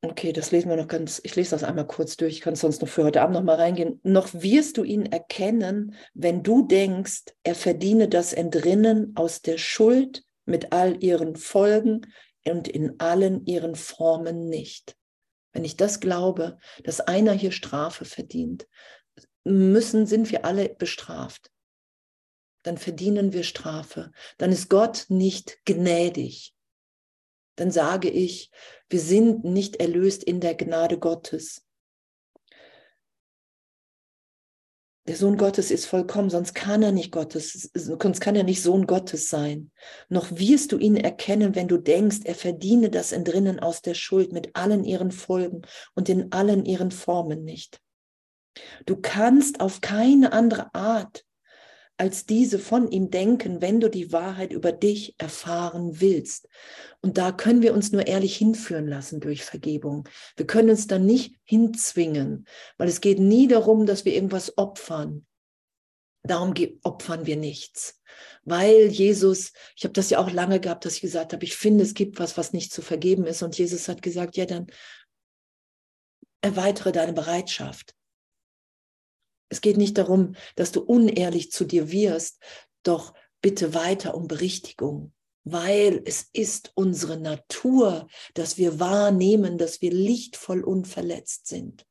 okay, 0.02 0.32
das 0.32 0.50
lesen 0.50 0.68
wir 0.68 0.76
noch 0.76 0.88
ganz, 0.88 1.20
ich 1.24 1.34
lese 1.36 1.50
das 1.50 1.64
einmal 1.64 1.86
kurz 1.86 2.16
durch, 2.16 2.34
ich 2.34 2.40
kann 2.42 2.54
sonst 2.54 2.82
noch 2.82 2.88
für 2.88 3.04
heute 3.04 3.22
Abend 3.22 3.34
noch 3.34 3.42
mal 3.42 3.56
reingehen. 3.56 4.00
Noch 4.02 4.28
wirst 4.32 4.76
du 4.76 4.84
ihn 4.84 5.06
erkennen, 5.06 5.94
wenn 6.14 6.42
du 6.42 6.66
denkst, 6.66 7.24
er 7.42 7.54
verdiene 7.54 8.08
das 8.08 8.32
Entrinnen 8.32 9.16
aus 9.16 9.42
der 9.42 9.58
Schuld 9.58 10.24
mit 10.44 10.72
all 10.72 11.02
ihren 11.02 11.36
Folgen 11.36 12.06
und 12.44 12.68
in 12.68 12.98
allen 13.00 13.46
ihren 13.46 13.74
Formen 13.74 14.48
nicht. 14.48 14.96
Wenn 15.52 15.64
ich 15.64 15.76
das 15.76 16.00
glaube, 16.00 16.58
dass 16.84 17.00
einer 17.00 17.32
hier 17.32 17.52
Strafe 17.52 18.04
verdient, 18.04 18.66
müssen, 19.44 20.06
sind 20.06 20.30
wir 20.30 20.44
alle 20.44 20.68
bestraft 20.68 21.52
dann 22.62 22.78
verdienen 22.78 23.32
wir 23.32 23.42
Strafe. 23.42 24.12
Dann 24.38 24.52
ist 24.52 24.68
Gott 24.68 25.06
nicht 25.08 25.58
gnädig. 25.64 26.54
Dann 27.56 27.70
sage 27.70 28.08
ich, 28.08 28.50
wir 28.88 29.00
sind 29.00 29.44
nicht 29.44 29.76
erlöst 29.76 30.24
in 30.24 30.40
der 30.40 30.54
Gnade 30.54 30.98
Gottes. 30.98 31.66
Der 35.08 35.16
Sohn 35.16 35.36
Gottes 35.36 35.72
ist 35.72 35.86
vollkommen, 35.86 36.30
sonst 36.30 36.54
kann 36.54 36.82
er 36.82 36.92
nicht 36.92 37.10
Gottes, 37.10 37.70
sonst 37.74 38.20
kann 38.20 38.36
er 38.36 38.44
nicht 38.44 38.62
Sohn 38.62 38.86
Gottes 38.86 39.28
sein. 39.28 39.72
Noch 40.08 40.30
wirst 40.30 40.70
du 40.70 40.78
ihn 40.78 40.96
erkennen, 40.96 41.56
wenn 41.56 41.66
du 41.66 41.76
denkst, 41.76 42.20
er 42.24 42.36
verdiene 42.36 42.88
das 42.88 43.10
Entrinnen 43.10 43.58
aus 43.58 43.82
der 43.82 43.94
Schuld 43.94 44.32
mit 44.32 44.54
allen 44.54 44.84
ihren 44.84 45.10
Folgen 45.10 45.62
und 45.94 46.08
in 46.08 46.30
allen 46.30 46.64
ihren 46.64 46.92
Formen 46.92 47.42
nicht. 47.42 47.80
Du 48.86 48.96
kannst 48.96 49.60
auf 49.60 49.80
keine 49.80 50.32
andere 50.32 50.72
Art 50.72 51.24
als 51.96 52.26
diese 52.26 52.58
von 52.58 52.90
ihm 52.90 53.10
denken, 53.10 53.60
wenn 53.60 53.80
du 53.80 53.88
die 53.88 54.12
Wahrheit 54.12 54.52
über 54.52 54.72
dich 54.72 55.14
erfahren 55.18 56.00
willst. 56.00 56.48
Und 57.00 57.18
da 57.18 57.32
können 57.32 57.62
wir 57.62 57.74
uns 57.74 57.92
nur 57.92 58.06
ehrlich 58.06 58.36
hinführen 58.36 58.88
lassen 58.88 59.20
durch 59.20 59.44
Vergebung. 59.44 60.08
Wir 60.36 60.46
können 60.46 60.70
uns 60.70 60.86
da 60.86 60.98
nicht 60.98 61.36
hinzwingen, 61.44 62.46
weil 62.78 62.88
es 62.88 63.00
geht 63.00 63.20
nie 63.20 63.46
darum, 63.46 63.86
dass 63.86 64.04
wir 64.04 64.14
irgendwas 64.14 64.56
opfern. 64.58 65.26
Darum 66.24 66.54
opfern 66.82 67.26
wir 67.26 67.36
nichts. 67.36 68.00
Weil 68.44 68.86
Jesus, 68.86 69.52
ich 69.76 69.84
habe 69.84 69.92
das 69.92 70.10
ja 70.10 70.18
auch 70.18 70.30
lange 70.30 70.60
gehabt, 70.60 70.84
dass 70.84 70.94
ich 70.94 71.00
gesagt 71.00 71.32
habe, 71.32 71.44
ich 71.44 71.56
finde, 71.56 71.84
es 71.84 71.94
gibt 71.94 72.18
was, 72.18 72.36
was 72.36 72.52
nicht 72.52 72.72
zu 72.72 72.82
vergeben 72.82 73.26
ist. 73.26 73.42
Und 73.42 73.58
Jesus 73.58 73.88
hat 73.88 74.02
gesagt, 74.02 74.36
ja, 74.36 74.46
dann 74.46 74.66
erweitere 76.40 76.92
deine 76.92 77.12
Bereitschaft. 77.12 77.94
Es 79.52 79.60
geht 79.60 79.76
nicht 79.76 79.98
darum, 79.98 80.34
dass 80.56 80.72
du 80.72 80.80
unehrlich 80.80 81.52
zu 81.52 81.66
dir 81.66 81.92
wirst, 81.92 82.42
doch 82.82 83.12
bitte 83.42 83.74
weiter 83.74 84.14
um 84.14 84.26
Berichtigung, 84.26 85.12
weil 85.44 86.00
es 86.06 86.30
ist 86.32 86.72
unsere 86.74 87.18
Natur, 87.18 88.06
dass 88.32 88.56
wir 88.56 88.80
wahrnehmen, 88.80 89.58
dass 89.58 89.82
wir 89.82 89.92
lichtvoll 89.92 90.64
unverletzt 90.64 91.48
sind. 91.48 91.86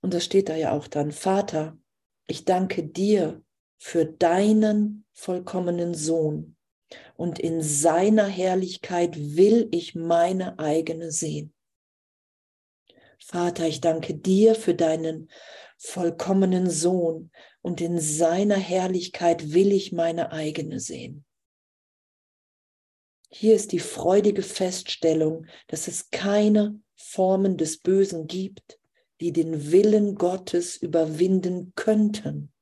Und 0.00 0.14
das 0.14 0.24
steht 0.24 0.48
da 0.48 0.54
ja 0.54 0.70
auch 0.70 0.86
dann, 0.86 1.10
Vater, 1.10 1.76
ich 2.28 2.44
danke 2.44 2.84
dir 2.86 3.42
für 3.78 4.04
deinen 4.04 5.04
vollkommenen 5.12 5.94
Sohn 5.94 6.56
und 7.16 7.40
in 7.40 7.62
seiner 7.62 8.28
Herrlichkeit 8.28 9.16
will 9.36 9.66
ich 9.72 9.96
meine 9.96 10.60
eigene 10.60 11.10
sehen. 11.10 11.52
Vater, 13.18 13.66
ich 13.66 13.80
danke 13.80 14.14
dir 14.14 14.54
für 14.54 14.74
deinen 14.74 15.30
vollkommenen 15.76 16.68
Sohn 16.70 17.30
und 17.62 17.80
in 17.80 17.98
seiner 18.00 18.56
Herrlichkeit 18.56 19.52
will 19.52 19.72
ich 19.72 19.92
meine 19.92 20.32
eigene 20.32 20.80
sehen. 20.80 21.24
Hier 23.30 23.54
ist 23.54 23.72
die 23.72 23.78
freudige 23.78 24.42
Feststellung, 24.42 25.46
dass 25.66 25.86
es 25.86 26.10
keine 26.10 26.80
Formen 26.96 27.56
des 27.56 27.78
Bösen 27.78 28.26
gibt, 28.26 28.80
die 29.20 29.32
den 29.32 29.70
Willen 29.70 30.14
Gottes 30.14 30.76
überwinden 30.76 31.72
könnten 31.76 32.52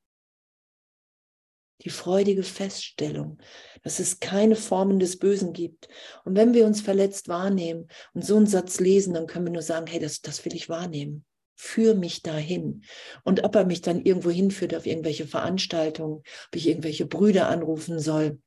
die 1.83 1.91
freudige 1.91 2.43
Feststellung, 2.43 3.39
dass 3.83 3.99
es 3.99 4.21
keine 4.21 4.57
Formen 4.57 4.99
des 4.99 5.19
Bösen 5.19 5.53
gibt. 5.53 5.89
Und 6.25 6.37
wenn 6.37 6.55
wir 6.55 6.67
uns 6.67 6.81
verletzt 6.81 7.29
wahrnehmen 7.29 7.89
und 8.15 8.25
so 8.25 8.37
einen 8.37 8.47
Satz 8.47 8.81
lesen, 8.81 9.15
dann 9.15 9.27
können 9.27 9.47
wir 9.47 9.53
nur 9.53 9.63
sagen, 9.63 9.87
hey, 9.87 10.01
das, 10.01 10.21
das 10.21 10.45
will 10.45 10.55
ich 10.55 10.69
wahrnehmen. 10.69 11.25
Führ 11.55 11.95
mich 11.95 12.23
dahin. 12.23 12.85
Und 13.25 13.45
ob 13.45 13.55
er 13.55 13.65
mich 13.65 13.81
dann 13.83 14.03
irgendwo 14.03 14.31
hinführt 14.31 14.75
auf 14.75 14.87
irgendwelche 14.87 15.27
Veranstaltungen, 15.27 16.17
ob 16.17 16.55
ich 16.57 16.69
irgendwelche 16.69 17.07
Brüder 17.07 17.49
anrufen 17.49 17.99
soll 17.99 18.41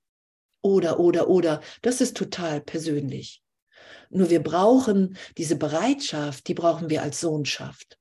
oder, 0.61 0.99
oder, 0.99 1.29
oder, 1.29 1.61
das 1.81 2.01
ist 2.01 2.17
total 2.17 2.61
persönlich. 2.61 3.41
Nur 4.09 4.29
wir 4.29 4.41
brauchen 4.41 5.17
diese 5.37 5.55
Bereitschaft, 5.55 6.47
die 6.47 6.53
brauchen 6.53 6.89
wir 6.89 7.03
als 7.03 7.19
Sohnschaft. 7.19 7.99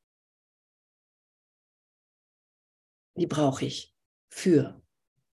Die 3.16 3.26
brauche 3.26 3.64
ich 3.64 3.94
für 4.28 4.80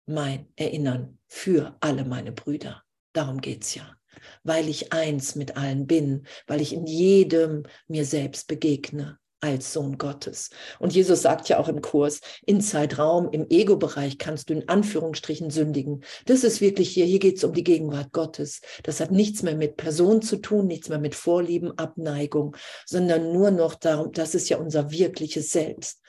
mein 0.07 0.47
Erinnern 0.57 1.19
für 1.29 1.77
alle 1.81 2.05
meine 2.05 2.33
Brüder. 2.33 2.83
Darum 3.13 3.41
geht 3.41 3.63
es 3.65 3.75
ja. 3.75 3.97
Weil 4.45 4.69
ich 4.69 4.93
eins 4.93 5.35
mit 5.35 5.57
allen 5.57 5.87
bin, 5.87 6.27
weil 6.47 6.61
ich 6.61 6.73
in 6.73 6.87
jedem 6.87 7.65
mir 7.89 8.05
selbst 8.05 8.47
begegne 8.47 9.19
als 9.43 9.73
Sohn 9.73 9.99
Gottes. 9.99 10.51
Und 10.79 10.95
Jesus 10.95 11.23
sagt 11.23 11.49
ja 11.49 11.59
auch 11.59 11.69
im 11.69 11.83
Kurs, 11.83 12.21
in 12.47 12.61
Zeitraum, 12.61 13.29
im 13.33 13.51
Ego-Bereich 13.51 14.17
kannst 14.19 14.49
du 14.49 14.55
in 14.55 14.69
Anführungsstrichen 14.69 15.51
sündigen. 15.51 16.05
Das 16.27 16.45
ist 16.45 16.61
wirklich 16.61 16.91
hier, 16.91 17.07
hier 17.07 17.19
geht 17.19 17.39
es 17.39 17.45
um 17.45 17.53
die 17.53 17.65
Gegenwart 17.65 18.13
Gottes. 18.13 18.61
Das 18.85 19.01
hat 19.01 19.11
nichts 19.11 19.43
mehr 19.43 19.57
mit 19.57 19.77
Person 19.77 20.23
zu 20.23 20.37
tun, 20.37 20.69
nichts 20.69 20.89
mehr 20.89 21.01
mit 21.01 21.17
Vorlieben, 21.17 21.77
Abneigung, 21.77 22.57
sondern 22.87 23.33
nur 23.33 23.51
noch 23.51 23.75
darum, 23.75 24.13
das 24.13 24.37
ist 24.37 24.49
ja 24.49 24.59
unser 24.59 24.93
wirkliches 24.93 25.51
Selbst. 25.51 26.01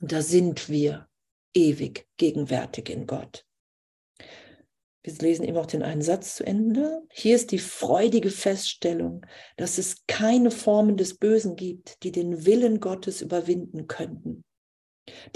Und 0.00 0.12
da 0.12 0.22
sind 0.22 0.68
wir 0.68 1.07
ewig 1.54 2.06
gegenwärtig 2.16 2.88
in 2.90 3.06
Gott. 3.06 3.44
Wir 5.02 5.14
lesen 5.14 5.44
eben 5.44 5.56
auch 5.56 5.66
den 5.66 5.82
einen 5.82 6.02
Satz 6.02 6.34
zu 6.34 6.44
Ende. 6.44 7.02
Hier 7.10 7.36
ist 7.36 7.50
die 7.52 7.58
freudige 7.58 8.30
Feststellung, 8.30 9.24
dass 9.56 9.78
es 9.78 10.04
keine 10.06 10.50
Formen 10.50 10.96
des 10.96 11.16
Bösen 11.16 11.56
gibt, 11.56 12.02
die 12.02 12.12
den 12.12 12.44
Willen 12.44 12.80
Gottes 12.80 13.22
überwinden 13.22 13.86
könnten. 13.86 14.44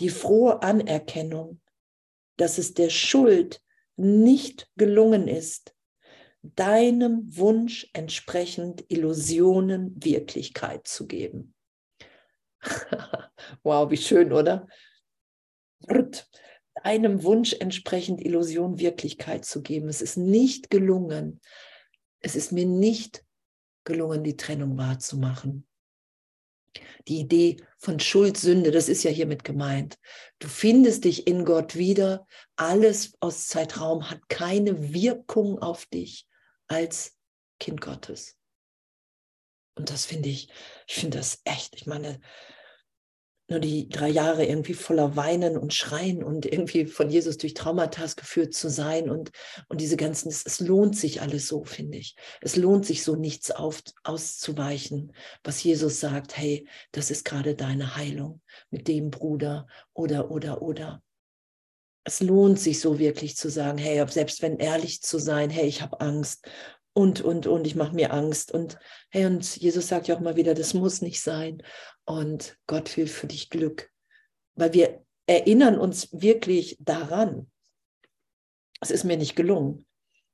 Die 0.00 0.10
frohe 0.10 0.62
Anerkennung, 0.62 1.60
dass 2.36 2.58
es 2.58 2.74
der 2.74 2.90
Schuld 2.90 3.62
nicht 3.96 4.68
gelungen 4.76 5.28
ist, 5.28 5.74
deinem 6.42 7.36
Wunsch 7.36 7.88
entsprechend 7.92 8.84
Illusionen 8.88 9.94
Wirklichkeit 10.02 10.86
zu 10.86 11.06
geben. 11.06 11.54
wow, 13.62 13.90
wie 13.90 13.96
schön, 13.96 14.32
oder? 14.32 14.66
Einem 16.74 17.22
Wunsch 17.22 17.54
entsprechend 17.54 18.20
Illusion 18.24 18.78
Wirklichkeit 18.78 19.44
zu 19.44 19.62
geben. 19.62 19.88
Es 19.88 20.02
ist 20.02 20.16
nicht 20.16 20.70
gelungen. 20.70 21.40
Es 22.20 22.36
ist 22.36 22.52
mir 22.52 22.66
nicht 22.66 23.24
gelungen, 23.84 24.24
die 24.24 24.36
Trennung 24.36 24.78
wahrzumachen. 24.78 25.66
Die 27.08 27.18
Idee 27.18 27.56
von 27.78 28.00
Schuld, 28.00 28.36
Sünde, 28.36 28.70
das 28.70 28.88
ist 28.88 29.02
ja 29.02 29.10
hiermit 29.10 29.44
gemeint. 29.44 29.98
Du 30.38 30.48
findest 30.48 31.04
dich 31.04 31.26
in 31.26 31.44
Gott 31.44 31.76
wieder. 31.76 32.26
Alles 32.56 33.14
aus 33.20 33.48
Zeitraum 33.48 34.08
hat 34.08 34.28
keine 34.28 34.94
Wirkung 34.94 35.58
auf 35.58 35.86
dich 35.86 36.26
als 36.68 37.16
Kind 37.58 37.80
Gottes. 37.80 38.36
Und 39.74 39.90
das 39.90 40.04
finde 40.04 40.28
ich, 40.28 40.48
ich 40.86 40.94
finde 40.94 41.18
das 41.18 41.40
echt, 41.44 41.74
ich 41.74 41.86
meine, 41.86 42.20
nur 43.52 43.60
die 43.60 43.88
drei 43.88 44.08
Jahre 44.08 44.44
irgendwie 44.44 44.74
voller 44.74 45.14
Weinen 45.14 45.56
und 45.56 45.74
Schreien 45.74 46.24
und 46.24 46.46
irgendwie 46.46 46.86
von 46.86 47.08
Jesus 47.08 47.36
durch 47.36 47.54
Traumata 47.54 48.06
geführt 48.16 48.54
zu 48.54 48.68
sein 48.68 49.08
und, 49.10 49.30
und 49.68 49.80
diese 49.80 49.96
ganzen, 49.96 50.28
es, 50.28 50.44
es 50.44 50.60
lohnt 50.60 50.96
sich 50.96 51.20
alles 51.20 51.46
so, 51.46 51.64
finde 51.64 51.98
ich. 51.98 52.16
Es 52.40 52.56
lohnt 52.56 52.86
sich 52.86 53.04
so 53.04 53.14
nichts 53.14 53.50
auf, 53.50 53.82
auszuweichen, 54.02 55.12
was 55.44 55.62
Jesus 55.62 56.00
sagt, 56.00 56.36
hey, 56.36 56.66
das 56.90 57.10
ist 57.10 57.24
gerade 57.24 57.54
deine 57.54 57.96
Heilung 57.96 58.40
mit 58.70 58.88
dem 58.88 59.10
Bruder 59.10 59.66
oder, 59.92 60.30
oder, 60.30 60.62
oder. 60.62 61.02
Es 62.04 62.20
lohnt 62.20 62.58
sich 62.58 62.80
so 62.80 62.98
wirklich 62.98 63.36
zu 63.36 63.48
sagen, 63.48 63.78
hey, 63.78 64.04
selbst 64.08 64.42
wenn 64.42 64.56
ehrlich 64.56 65.02
zu 65.02 65.18
sein, 65.18 65.50
hey, 65.50 65.66
ich 65.66 65.82
habe 65.82 66.00
Angst 66.00 66.48
und, 66.94 67.22
und, 67.22 67.46
und, 67.46 67.66
ich 67.66 67.74
mache 67.74 67.94
mir 67.94 68.12
Angst. 68.12 68.52
Und 68.52 68.78
hey, 69.10 69.24
und 69.24 69.56
Jesus 69.56 69.88
sagt 69.88 70.08
ja 70.08 70.16
auch 70.16 70.20
mal 70.20 70.36
wieder, 70.36 70.54
das 70.54 70.74
muss 70.74 71.00
nicht 71.00 71.22
sein. 71.22 71.62
Und 72.04 72.58
Gott 72.66 72.96
will 72.96 73.06
für 73.06 73.26
dich 73.26 73.50
Glück. 73.50 73.90
Weil 74.54 74.72
wir 74.72 75.06
erinnern 75.26 75.78
uns 75.78 76.08
wirklich 76.12 76.76
daran. 76.80 77.50
Es 78.80 78.90
ist 78.90 79.04
mir 79.04 79.16
nicht 79.16 79.36
gelungen. 79.36 79.86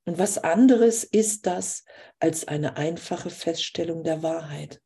Und 0.05 0.17
was 0.17 0.39
anderes 0.39 1.03
ist 1.03 1.45
das 1.45 1.85
als 2.19 2.47
eine 2.47 2.77
einfache 2.77 3.29
Feststellung 3.29 4.03
der 4.03 4.23
Wahrheit? 4.23 4.81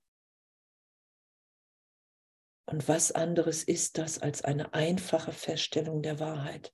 Und 2.65 2.87
was 2.87 3.11
anderes 3.11 3.63
ist 3.63 3.97
das 3.97 4.19
als 4.19 4.43
eine 4.43 4.73
einfache 4.73 5.31
Feststellung 5.31 6.01
der 6.01 6.19
Wahrheit? 6.19 6.73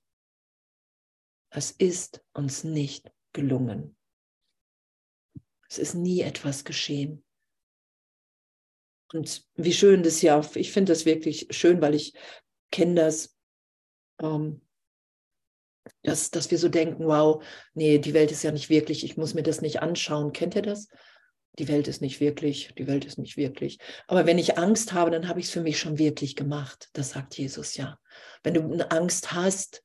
Es 1.50 1.70
ist 1.70 2.24
uns 2.32 2.64
nicht 2.64 3.12
gelungen. 3.32 3.96
Es 5.68 5.78
ist 5.78 5.94
nie 5.94 6.20
etwas 6.20 6.64
geschehen. 6.64 7.24
Und 9.12 9.44
wie 9.56 9.72
schön 9.72 10.02
das 10.02 10.22
ja, 10.22 10.40
ich 10.54 10.72
finde 10.72 10.92
das 10.92 11.04
wirklich 11.04 11.48
schön, 11.50 11.80
weil 11.80 11.94
ich 11.94 12.14
kenne 12.70 12.94
das, 12.94 13.36
ähm, 14.22 14.60
dass, 16.02 16.30
dass 16.30 16.50
wir 16.50 16.58
so 16.58 16.68
denken, 16.68 17.06
wow, 17.06 17.42
nee, 17.74 17.98
die 17.98 18.14
Welt 18.14 18.30
ist 18.30 18.42
ja 18.42 18.52
nicht 18.52 18.70
wirklich, 18.70 19.04
ich 19.04 19.16
muss 19.16 19.34
mir 19.34 19.42
das 19.42 19.60
nicht 19.60 19.82
anschauen. 19.82 20.32
Kennt 20.32 20.54
ihr 20.54 20.62
das? 20.62 20.88
Die 21.58 21.68
Welt 21.68 21.88
ist 21.88 22.00
nicht 22.00 22.20
wirklich, 22.20 22.72
die 22.78 22.86
Welt 22.86 23.04
ist 23.04 23.18
nicht 23.18 23.36
wirklich. 23.36 23.78
Aber 24.06 24.26
wenn 24.26 24.38
ich 24.38 24.56
Angst 24.56 24.92
habe, 24.92 25.10
dann 25.10 25.26
habe 25.26 25.40
ich 25.40 25.46
es 25.46 25.52
für 25.52 25.60
mich 25.60 25.78
schon 25.78 25.98
wirklich 25.98 26.36
gemacht. 26.36 26.88
Das 26.92 27.10
sagt 27.10 27.36
Jesus 27.36 27.76
ja. 27.76 27.98
Wenn 28.42 28.54
du 28.54 28.90
Angst 28.90 29.32
hast, 29.32 29.82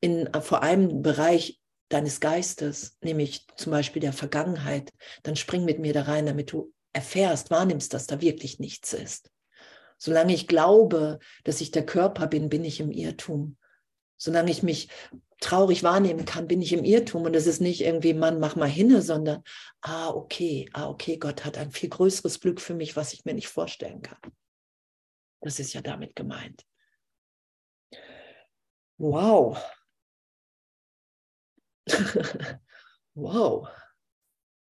in, 0.00 0.28
vor 0.40 0.62
einem 0.62 1.02
Bereich 1.02 1.60
deines 1.88 2.20
Geistes, 2.20 2.96
nämlich 3.02 3.46
zum 3.56 3.72
Beispiel 3.72 4.00
der 4.00 4.12
Vergangenheit, 4.12 4.92
dann 5.22 5.36
spring 5.36 5.64
mit 5.64 5.78
mir 5.78 5.92
da 5.92 6.02
rein, 6.02 6.26
damit 6.26 6.52
du 6.52 6.72
erfährst, 6.92 7.50
wahrnimmst, 7.50 7.94
dass 7.94 8.06
da 8.06 8.20
wirklich 8.20 8.58
nichts 8.58 8.92
ist. 8.92 9.30
Solange 9.98 10.32
ich 10.32 10.48
glaube, 10.48 11.18
dass 11.44 11.60
ich 11.60 11.70
der 11.70 11.84
Körper 11.84 12.26
bin, 12.26 12.48
bin 12.48 12.64
ich 12.64 12.80
im 12.80 12.90
Irrtum. 12.90 13.56
Solange 14.16 14.50
ich 14.50 14.62
mich 14.62 14.88
traurig 15.40 15.82
wahrnehmen 15.82 16.24
kann, 16.24 16.46
bin 16.46 16.62
ich 16.62 16.72
im 16.72 16.84
Irrtum. 16.84 17.24
Und 17.24 17.34
es 17.34 17.46
ist 17.46 17.60
nicht 17.60 17.80
irgendwie, 17.82 18.14
Mann, 18.14 18.40
mach 18.40 18.56
mal 18.56 18.68
hinne, 18.68 19.02
sondern, 19.02 19.42
ah, 19.80 20.08
okay, 20.08 20.68
ah, 20.72 20.88
okay, 20.88 21.16
Gott 21.16 21.44
hat 21.44 21.58
ein 21.58 21.70
viel 21.70 21.88
größeres 21.88 22.40
Glück 22.40 22.60
für 22.60 22.74
mich, 22.74 22.96
was 22.96 23.12
ich 23.12 23.24
mir 23.24 23.34
nicht 23.34 23.48
vorstellen 23.48 24.02
kann. 24.02 24.18
Das 25.40 25.58
ist 25.58 25.72
ja 25.72 25.80
damit 25.80 26.14
gemeint. 26.16 26.66
Wow. 28.98 29.58
wow. 33.14 33.68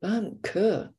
Danke. 0.01 0.95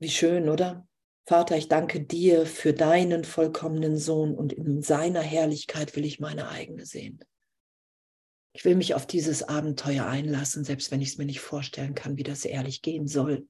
Wie 0.00 0.10
schön, 0.10 0.48
oder? 0.48 0.86
Vater, 1.26 1.56
ich 1.56 1.66
danke 1.66 2.00
dir 2.00 2.46
für 2.46 2.72
deinen 2.72 3.24
vollkommenen 3.24 3.98
Sohn 3.98 4.34
und 4.34 4.52
in 4.52 4.80
seiner 4.80 5.20
Herrlichkeit 5.20 5.96
will 5.96 6.04
ich 6.04 6.20
meine 6.20 6.48
eigene 6.48 6.86
sehen. 6.86 7.18
Ich 8.52 8.64
will 8.64 8.76
mich 8.76 8.94
auf 8.94 9.06
dieses 9.06 9.42
Abenteuer 9.42 10.06
einlassen, 10.06 10.62
selbst 10.62 10.92
wenn 10.92 11.02
ich 11.02 11.08
es 11.08 11.18
mir 11.18 11.26
nicht 11.26 11.40
vorstellen 11.40 11.96
kann, 11.96 12.16
wie 12.16 12.22
das 12.22 12.44
ehrlich 12.44 12.80
gehen 12.80 13.08
soll. 13.08 13.48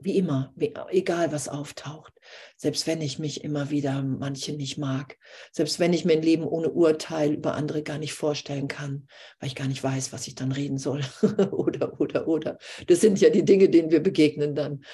Wie 0.00 0.16
immer, 0.16 0.52
egal 0.90 1.32
was 1.32 1.48
auftaucht, 1.48 2.12
selbst 2.56 2.86
wenn 2.86 3.00
ich 3.00 3.18
mich 3.18 3.42
immer 3.42 3.70
wieder 3.70 4.02
manche 4.02 4.52
nicht 4.52 4.76
mag, 4.76 5.18
selbst 5.52 5.80
wenn 5.80 5.92
ich 5.92 6.04
mir 6.04 6.12
ein 6.14 6.22
Leben 6.22 6.44
ohne 6.44 6.70
Urteil 6.70 7.32
über 7.32 7.54
andere 7.54 7.82
gar 7.82 7.98
nicht 7.98 8.12
vorstellen 8.12 8.68
kann, 8.68 9.08
weil 9.40 9.48
ich 9.48 9.56
gar 9.56 9.66
nicht 9.68 9.82
weiß, 9.82 10.12
was 10.12 10.28
ich 10.28 10.34
dann 10.34 10.52
reden 10.52 10.78
soll. 10.78 11.00
oder, 11.50 12.00
oder, 12.00 12.28
oder. 12.28 12.58
Das 12.88 13.00
sind 13.00 13.20
ja 13.20 13.30
die 13.30 13.44
Dinge, 13.44 13.68
denen 13.68 13.90
wir 13.90 14.00
begegnen 14.00 14.54
dann. 14.54 14.84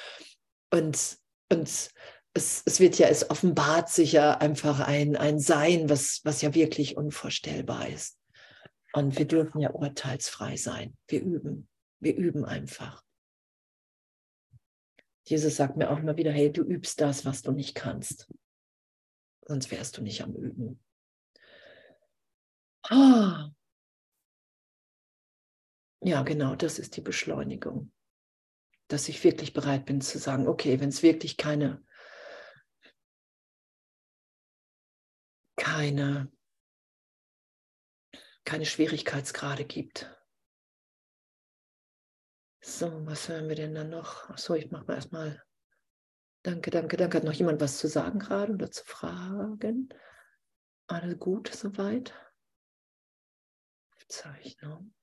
Und, 0.75 1.19
und 1.53 1.69
es, 2.35 2.63
es 2.67 2.81
wird 2.81 2.99
ja, 2.99 3.07
es 3.07 3.31
offenbart 3.31 3.89
sich 3.89 4.11
ja 4.11 4.39
einfach 4.39 4.81
ein, 4.81 5.15
ein 5.15 5.39
Sein, 5.39 5.89
was, 5.89 6.21
was 6.25 6.43
ja 6.43 6.53
wirklich 6.53 6.97
unvorstellbar 6.97 7.89
ist. 7.91 8.19
Und 8.93 9.17
wir 9.17 9.25
dürfen 9.25 9.61
ja 9.61 9.71
urteilsfrei 9.71 10.57
sein. 10.57 10.97
Wir 11.07 11.23
üben. 11.23 11.69
Wir 12.01 12.17
üben 12.17 12.45
einfach. 12.45 13.05
Jesus 15.23 15.55
sagt 15.55 15.77
mir 15.77 15.91
auch 15.91 15.99
immer 15.99 16.17
wieder, 16.17 16.33
hey, 16.33 16.53
du 16.53 16.63
übst 16.63 17.01
das, 17.01 17.25
was 17.25 17.43
du 17.43 17.53
nicht 17.53 17.77
kannst. 17.77 18.29
Sonst 19.47 19.71
wärst 19.71 19.97
du 19.97 20.03
nicht 20.03 20.23
am 20.23 20.35
Üben. 20.35 20.83
Ah. 22.83 23.51
Ja, 26.01 26.25
genau, 26.25 26.57
das 26.57 26.81
ist 26.81 26.97
die 26.97 27.01
Beschleunigung. 27.01 27.94
Dass 28.89 29.09
ich 29.09 29.23
wirklich 29.25 29.53
bereit 29.53 29.87
bin 29.87 30.01
zu 30.01 30.19
sagen, 30.19 30.47
okay, 30.47 30.81
wenn 30.81 30.91
es 30.91 31.03
wirklich 31.03 31.37
keine, 31.37 31.83
keine 35.57 36.31
keine 38.45 38.67
Schwierigkeitsgrade 38.67 39.65
gibt. 39.65 40.11
So, 42.61 43.07
was 43.07 43.29
hören 43.29 43.49
wir 43.49 43.57
denn 43.57 43.75
dann 43.75 43.91
noch? 43.91 44.29
Achso, 44.31 44.55
ich 44.55 44.71
mache 44.71 44.85
mal 44.87 44.95
erstmal. 44.95 45.43
Danke, 46.43 46.71
danke, 46.71 46.97
danke. 46.97 47.19
Hat 47.19 47.25
noch 47.25 47.33
jemand 47.33 47.61
was 47.61 47.79
zu 47.79 47.89
sagen 47.89 48.19
gerade 48.19 48.53
oder 48.53 48.71
zu 48.71 48.85
fragen? 48.85 49.89
Alles 50.87 51.19
gut 51.19 51.49
soweit? 51.49 52.15
Aufzeichnung. 53.97 54.95